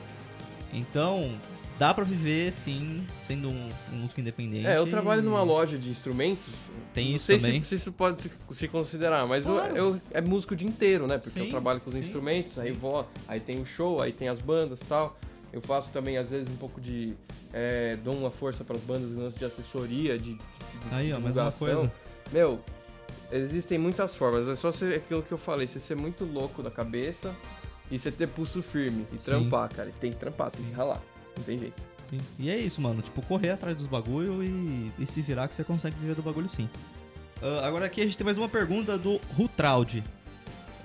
Então, 0.73 1.31
dá 1.77 1.93
pra 1.93 2.03
viver, 2.03 2.51
sim, 2.51 3.05
sendo 3.27 3.49
um, 3.49 3.69
um 3.93 3.95
músico 3.97 4.21
independente. 4.21 4.65
É, 4.67 4.77
eu 4.77 4.87
trabalho 4.87 5.21
numa 5.21 5.43
loja 5.43 5.77
de 5.77 5.89
instrumentos. 5.89 6.53
Tem 6.93 7.09
não 7.09 7.15
isso 7.15 7.25
sei 7.25 7.37
também. 7.37 7.61
Se, 7.61 7.69
se 7.69 7.75
isso 7.75 7.91
pode 7.91 8.21
se, 8.21 8.31
se 8.51 8.67
considerar, 8.67 9.27
mas 9.27 9.45
eu, 9.45 9.53
Claro. 9.53 9.75
eu- 9.77 10.01
é 10.11 10.21
músico 10.21 10.53
o 10.53 10.57
dia 10.57 10.67
inteiro, 10.67 11.05
né? 11.07 11.17
Porque 11.17 11.31
Sim, 11.39 11.45
eu 11.45 11.49
trabalho 11.49 11.81
com 11.81 11.89
os 11.89 11.95
sim, 11.95 12.01
instrumentos, 12.01 12.57
aí 12.57 12.73
sim. 12.73 12.79
vou, 12.79 13.05
aí 13.27 13.39
tem 13.39 13.61
o 13.61 13.65
show, 13.65 14.01
aí 14.01 14.11
tem 14.11 14.29
as 14.29 14.39
bandas 14.39 14.79
e 14.81 14.85
tal. 14.85 15.17
Eu 15.51 15.61
faço 15.61 15.91
também, 15.91 16.17
às 16.17 16.29
vezes, 16.29 16.49
um 16.49 16.57
pouco 16.57 16.79
de. 16.81 17.13
É, 17.53 17.97
dou 18.03 18.13
uma 18.13 18.29
força 18.31 18.63
para 18.63 18.75
as 18.75 18.81
bandas 18.81 19.09
lance 19.11 19.37
de 19.39 19.45
assessoria, 19.45 20.17
de, 20.17 20.33
de, 20.33 20.39
Aí, 20.91 21.13
ó, 21.13 21.19
mais 21.19 21.37
uma 21.37 21.51
coisa. 21.51 21.89
Meu, 22.31 22.59
existem 23.31 23.77
muitas 23.77 24.15
formas. 24.15 24.47
É 24.47 24.55
só 24.55 24.71
ser 24.71 24.95
aquilo 24.95 25.21
que 25.23 25.31
eu 25.31 25.37
falei, 25.37 25.65
você 25.67 25.79
ser 25.79 25.95
muito 25.95 26.25
louco 26.25 26.61
da 26.61 26.69
cabeça 26.71 27.33
e 27.89 27.97
você 27.97 28.11
ter 28.11 28.27
pulso 28.27 28.61
firme 28.61 29.05
e 29.13 29.17
trampar, 29.17 29.69
cara. 29.73 29.91
Tem 29.99 30.11
que 30.11 30.17
trampar, 30.17 30.51
tem 30.51 30.65
que 30.65 30.73
ralar. 30.73 31.01
Não 31.37 31.43
tem 31.43 31.59
jeito. 31.59 31.81
Sim. 32.09 32.19
E 32.37 32.49
é 32.49 32.57
isso, 32.57 32.81
mano. 32.81 33.01
Tipo, 33.01 33.21
correr 33.23 33.51
atrás 33.51 33.77
dos 33.77 33.87
bagulho 33.87 34.43
e, 34.43 34.91
e 34.99 35.05
se 35.05 35.21
virar 35.21 35.47
que 35.47 35.55
você 35.55 35.63
consegue 35.63 35.95
viver 35.99 36.15
do 36.15 36.21
bagulho 36.21 36.49
sim. 36.49 36.69
Ah, 37.41 37.67
agora 37.67 37.85
aqui 37.85 38.01
a 38.01 38.05
gente 38.05 38.17
tem 38.17 38.25
mais 38.25 38.37
uma 38.37 38.49
pergunta 38.49 38.97
do 38.97 39.19
Rutraud. 39.35 40.03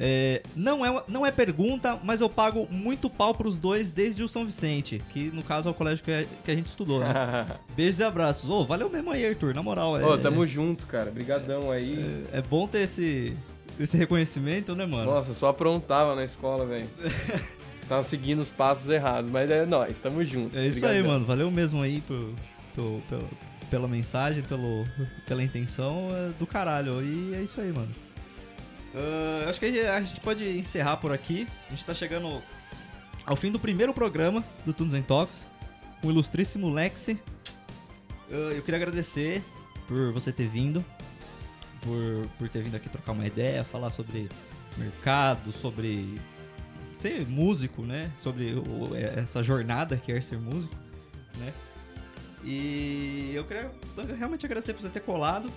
É, 0.02 0.42
não, 0.56 0.84
é, 0.84 1.02
não 1.06 1.26
é 1.26 1.30
pergunta, 1.30 1.98
mas 2.02 2.22
eu 2.22 2.30
pago 2.30 2.66
muito 2.70 3.10
pau 3.10 3.34
pros 3.34 3.58
dois 3.58 3.90
desde 3.90 4.22
o 4.22 4.28
São 4.30 4.46
Vicente, 4.46 5.02
que 5.10 5.30
no 5.30 5.42
caso 5.42 5.68
é 5.68 5.70
o 5.70 5.74
colégio 5.74 6.02
que 6.02 6.10
a, 6.10 6.24
que 6.42 6.50
a 6.50 6.54
gente 6.54 6.68
estudou, 6.68 7.00
né? 7.00 7.06
Beijos 7.76 8.00
e 8.00 8.04
abraços. 8.04 8.48
Ô, 8.48 8.64
valeu 8.64 8.88
mesmo 8.88 9.10
aí, 9.10 9.26
Arthur, 9.26 9.54
na 9.54 9.62
moral. 9.62 10.00
É, 10.00 10.04
Ô, 10.06 10.16
tamo 10.16 10.46
junto, 10.46 10.86
cara. 10.86 11.10
Brigadão 11.10 11.70
aí. 11.70 12.24
é, 12.32 12.38
é 12.38 12.42
bom 12.42 12.66
ter 12.66 12.80
esse, 12.80 13.36
esse 13.78 13.94
reconhecimento, 13.98 14.74
né, 14.74 14.86
mano? 14.86 15.04
Nossa, 15.10 15.34
só 15.34 15.48
aprontava 15.48 16.16
na 16.16 16.24
escola, 16.24 16.64
velho. 16.64 16.88
Tava 17.90 18.04
seguindo 18.04 18.40
os 18.40 18.48
passos 18.48 18.88
errados, 18.88 19.28
mas 19.28 19.50
é 19.50 19.66
nóis, 19.66 19.98
tamo 19.98 20.22
junto. 20.22 20.56
É 20.56 20.64
isso 20.66 20.76
aí, 20.86 20.92
Brigadão. 20.92 21.10
mano. 21.12 21.26
Valeu 21.26 21.50
mesmo 21.50 21.82
aí 21.82 22.00
por, 22.02 22.32
por- 22.76 23.00
pelo- 23.08 23.28
pela 23.68 23.88
mensagem, 23.88 24.44
pelo, 24.44 24.86
pela 25.26 25.42
intenção 25.42 26.08
é 26.12 26.30
do 26.38 26.46
caralho. 26.46 27.02
E 27.02 27.34
é 27.34 27.42
isso 27.42 27.60
aí, 27.60 27.72
mano. 27.72 27.92
Ah, 28.94 29.46
acho 29.50 29.58
que 29.58 29.66
a 29.66 29.68
gente- 29.72 29.86
a 29.86 30.00
gente 30.02 30.20
pode 30.20 30.44
encerrar 30.56 30.98
por 30.98 31.10
aqui. 31.12 31.48
A 31.66 31.70
gente 31.72 31.84
tá 31.84 31.92
chegando 31.92 32.40
ao 33.26 33.34
fim 33.34 33.50
do 33.50 33.58
primeiro 33.58 33.92
programa 33.92 34.44
do 34.64 34.72
Tunes 34.72 34.94
and 34.94 35.02
Talks 35.02 35.44
com 36.00 36.06
o 36.08 36.10
ilustríssimo 36.12 36.72
Lexi. 36.72 37.18
Ah, 38.30 38.52
eu 38.54 38.62
queria 38.62 38.76
agradecer 38.76 39.42
por 39.88 40.12
você 40.12 40.30
ter 40.30 40.46
vindo, 40.46 40.84
por, 41.80 42.28
por 42.38 42.48
ter 42.48 42.62
vindo 42.62 42.76
aqui 42.76 42.88
trocar 42.88 43.10
uma 43.10 43.26
ideia, 43.26 43.64
falar 43.64 43.90
sobre 43.90 44.28
mercado, 44.76 45.50
sobre 45.52 46.20
ser 46.92 47.26
músico, 47.26 47.82
né? 47.82 48.10
Sobre 48.18 48.54
o- 48.54 48.94
essa 48.96 49.42
jornada 49.42 49.96
que 49.96 50.12
é 50.12 50.20
ser 50.20 50.38
músico, 50.38 50.74
né? 51.38 51.52
E 52.44 53.32
eu 53.34 53.44
queria 53.44 53.70
realmente 54.18 54.46
agradecer 54.46 54.72
por 54.72 54.82
você 54.82 54.88
ter 54.88 55.00
colado 55.00 55.50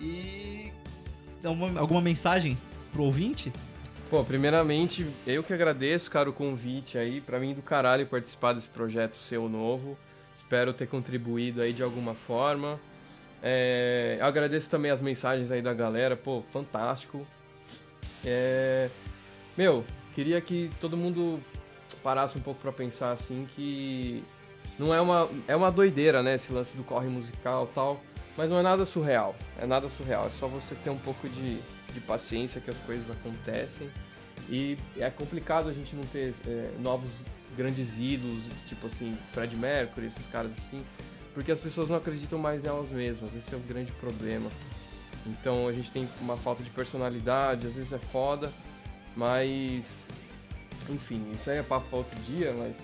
e 0.00 0.70
dar 1.42 1.50
uma- 1.50 1.80
alguma 1.80 2.00
mensagem 2.00 2.56
pro 2.92 3.02
ouvinte. 3.04 3.52
Pô, 4.10 4.22
primeiramente, 4.22 5.06
eu 5.26 5.42
que 5.42 5.54
agradeço, 5.54 6.10
cara, 6.10 6.28
o 6.28 6.32
convite 6.34 6.98
aí. 6.98 7.20
Pra 7.22 7.40
mim, 7.40 7.54
do 7.54 7.62
caralho 7.62 8.06
participar 8.06 8.52
desse 8.52 8.68
projeto 8.68 9.16
seu 9.16 9.48
novo. 9.48 9.96
Espero 10.36 10.74
ter 10.74 10.86
contribuído 10.86 11.62
aí 11.62 11.72
de 11.72 11.82
alguma 11.82 12.14
forma. 12.14 12.78
É, 13.42 14.18
agradeço 14.20 14.68
também 14.68 14.90
as 14.90 15.00
mensagens 15.00 15.50
aí 15.50 15.62
da 15.62 15.72
galera, 15.72 16.14
pô, 16.14 16.42
fantástico. 16.52 17.26
É, 18.24 18.90
meu, 19.56 19.82
queria 20.14 20.40
que 20.40 20.70
todo 20.80 20.96
mundo 20.96 21.40
parasse 22.02 22.36
um 22.36 22.40
pouco 22.40 22.60
pra 22.60 22.72
pensar 22.72 23.12
assim 23.12 23.46
que 23.54 24.22
não 24.78 24.94
é 24.94 25.00
uma 25.00 25.28
é 25.46 25.54
uma 25.54 25.70
doideira, 25.70 26.22
né, 26.22 26.34
esse 26.34 26.52
lance 26.52 26.76
do 26.76 26.82
corre 26.82 27.08
musical 27.08 27.68
tal, 27.74 28.00
mas 28.36 28.48
não 28.48 28.58
é 28.58 28.62
nada 28.62 28.84
surreal. 28.84 29.34
É 29.60 29.66
nada 29.66 29.88
surreal, 29.88 30.26
é 30.26 30.30
só 30.30 30.46
você 30.46 30.74
ter 30.74 30.90
um 30.90 30.98
pouco 30.98 31.28
de, 31.28 31.58
de 31.92 32.00
paciência 32.00 32.60
que 32.60 32.70
as 32.70 32.78
coisas 32.78 33.10
acontecem. 33.10 33.88
E 34.48 34.76
é 34.98 35.08
complicado 35.10 35.68
a 35.68 35.72
gente 35.72 35.94
não 35.94 36.02
ter 36.04 36.34
é, 36.46 36.70
novos 36.80 37.10
grandes 37.56 37.98
ídolos, 37.98 38.42
tipo 38.66 38.86
assim, 38.86 39.16
Fred 39.32 39.54
Mercury, 39.54 40.06
esses 40.06 40.26
caras 40.26 40.52
assim, 40.52 40.82
porque 41.34 41.52
as 41.52 41.60
pessoas 41.60 41.88
não 41.88 41.96
acreditam 41.96 42.38
mais 42.38 42.62
nelas 42.62 42.90
mesmas. 42.90 43.34
Esse 43.34 43.54
é 43.54 43.56
o 43.56 43.60
grande 43.60 43.92
problema. 43.92 44.50
Então 45.26 45.68
a 45.68 45.72
gente 45.72 45.90
tem 45.92 46.08
uma 46.20 46.36
falta 46.36 46.62
de 46.62 46.70
personalidade, 46.70 47.66
às 47.66 47.74
vezes 47.74 47.92
é 47.92 47.98
foda, 47.98 48.50
mas. 49.16 50.06
Enfim, 50.88 51.24
isso 51.32 51.50
aí 51.50 51.58
é 51.58 51.62
papo 51.62 51.88
pra 51.88 51.98
outro 51.98 52.18
dia, 52.20 52.52
mas. 52.52 52.76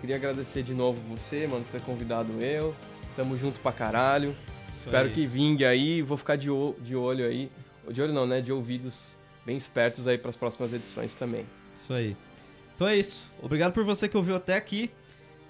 Queria 0.00 0.16
agradecer 0.16 0.62
de 0.62 0.74
novo 0.74 1.00
você, 1.08 1.46
mano, 1.46 1.64
por 1.64 1.72
ter 1.72 1.82
convidado 1.82 2.32
eu. 2.40 2.74
Tamo 3.16 3.38
junto 3.38 3.58
pra 3.60 3.72
caralho. 3.72 4.30
Isso 4.74 4.86
Espero 4.86 5.08
aí. 5.08 5.14
que 5.14 5.26
vingue 5.26 5.64
aí, 5.64 6.02
vou 6.02 6.16
ficar 6.16 6.36
de, 6.36 6.48
de 6.80 6.94
olho 6.94 7.26
aí. 7.26 7.50
De 7.90 8.02
olho 8.02 8.12
não, 8.12 8.26
né? 8.26 8.40
De 8.40 8.52
ouvidos 8.52 9.14
bem 9.46 9.56
espertos 9.56 10.06
aí 10.06 10.18
pras 10.18 10.36
próximas 10.36 10.72
edições 10.72 11.14
também. 11.14 11.46
Isso 11.74 11.92
aí. 11.92 12.16
Então 12.74 12.86
é 12.86 12.96
isso. 12.96 13.22
Obrigado 13.42 13.72
por 13.72 13.84
você 13.84 14.08
que 14.08 14.16
ouviu 14.16 14.36
até 14.36 14.56
aqui. 14.56 14.90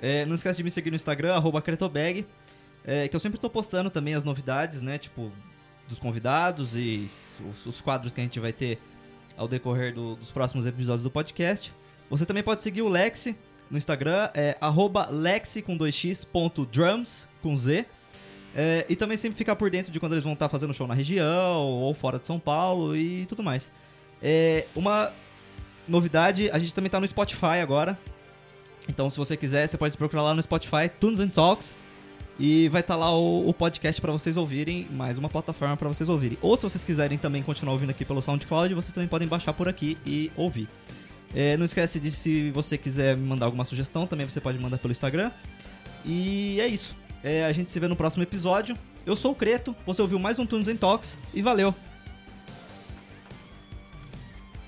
É, 0.01 0.27
não 0.27 0.35
esquece 0.35 0.59
de 0.59 0.65
me 0.65 0.71
seguir 0.71 0.91
no 0.91 0.97
Instagram, 0.97 1.35
arroba 1.35 1.63
Cretobag, 1.63 2.27
é, 2.85 3.09
que 3.09 3.17
eu 3.17 3.21
sempre 3.21 3.39
tô 3.39 3.49
postando 3.49 3.89
também 3.89 4.15
as 4.15 4.25
novidades, 4.25 4.83
né? 4.83 4.99
Tipo, 4.99 5.33
dos 5.89 5.99
convidados 5.99 6.77
e 6.77 7.09
os, 7.51 7.67
os 7.67 7.81
quadros 7.81 8.13
que 8.13 8.21
a 8.21 8.25
gente 8.25 8.39
vai 8.39 8.53
ter 8.53 8.79
ao 9.37 9.49
decorrer 9.49 9.95
do- 9.95 10.17
dos 10.17 10.31
próximos 10.31 10.67
episódios 10.67 11.03
do 11.03 11.11
podcast. 11.11 11.73
Você 12.11 12.25
também 12.27 12.43
pode 12.43 12.63
seguir 12.63 12.83
o 12.83 12.89
Lexi 12.89 13.37
no 13.71 13.79
Instagram, 13.79 14.29
é 14.35 14.57
lexi 15.11 15.63
com 15.63 15.77
2x 15.77 16.25
ponto 16.25 16.65
drums 16.67 17.27
com 17.43 17.57
Z. 17.57 17.87
É, 18.57 18.87
e 18.89 18.95
também 18.95 19.17
sempre 19.17 19.37
ficar 19.37 19.57
por 19.57 19.69
dentro 19.69 19.91
de 19.91 19.99
quando 19.99 20.13
eles 20.13 20.23
vão 20.23 20.35
estar 20.35 20.49
fazendo 20.49 20.73
show 20.73 20.87
na 20.87 20.95
região 20.95 21.61
ou 21.63 21.93
fora 21.93 22.19
de 22.21 22.27
São 22.27 22.39
Paulo 22.39 22.97
e 22.97 23.27
tudo 23.27 23.43
mais. 23.43 23.69
É, 24.23 24.65
uma 24.77 25.13
novidade, 25.89 26.49
a 26.51 26.59
gente 26.59 26.73
também 26.73 26.89
tá 26.89 27.01
no 27.01 27.09
Spotify 27.09 27.59
agora. 27.61 27.99
Então, 28.89 29.11
se 29.11 29.17
você 29.17 29.37
quiser, 29.37 29.67
você 29.67 29.77
pode 29.77 29.97
procurar 29.97 30.23
lá 30.23 30.35
no 30.35 30.43
Spotify, 30.43 30.89
Tunes 31.01 31.19
and 31.19 31.29
Talks. 31.31 31.75
E 32.39 32.69
vai 32.69 32.81
estar 32.81 32.97
lá 32.97 33.17
o, 33.17 33.49
o 33.49 33.55
podcast 33.55 34.01
para 34.01 34.13
vocês 34.13 34.37
ouvirem, 34.37 34.89
mais 34.91 35.19
uma 35.19 35.29
plataforma 35.29 35.77
para 35.77 35.89
vocês 35.89 36.09
ouvirem. 36.09 36.37
Ou 36.43 36.57
se 36.57 36.65
vocês 36.65 36.83
quiserem 36.83 37.17
também 37.17 37.43
continuar 37.43 37.75
ouvindo 37.75 37.91
aqui 37.91 38.05
pelo 38.05 38.21
SoundCloud, 38.21 38.75
vocês 38.75 38.93
também 38.93 39.09
podem 39.09 39.29
baixar 39.29 39.53
por 39.53 39.69
aqui 39.69 39.97
e 40.05 40.33
ouvir. 40.37 40.69
É, 41.35 41.57
não 41.57 41.65
esquece 41.65 42.01
de 42.01 42.11
se 42.11 42.51
você 42.51 42.77
quiser 42.77 43.17
me 43.17 43.27
mandar 43.27 43.47
alguma 43.47 43.65
sugestão, 43.65 44.07
também 44.07 44.29
você 44.29 44.41
pode 44.41 44.59
mandar 44.59 44.79
pelo 44.79 44.93
Instagram. 44.93 45.31
E 46.05 46.61
é 46.61 46.67
isso. 46.67 46.97
É, 47.23 47.45
a 47.45 47.53
gente 47.53 47.71
se 47.71 47.79
vê 47.79 47.87
no 47.87 47.97
próximo 47.97 48.23
episódio. 48.23 48.77
Eu 49.07 49.15
sou 49.15 49.33
o 49.33 49.35
Creto, 49.35 49.75
você 49.87 50.03
ouviu 50.03 50.19
mais 50.19 50.39
um 50.39 50.47
Tunes 50.47 50.67
and 50.67 50.77
Talks 50.77 51.17
e 51.33 51.41
valeu! 51.41 51.75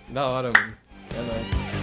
Da 0.09 0.27
hora, 0.27 0.53
mano. 0.55 0.75
É 1.11 1.23
nóis. 1.23 1.76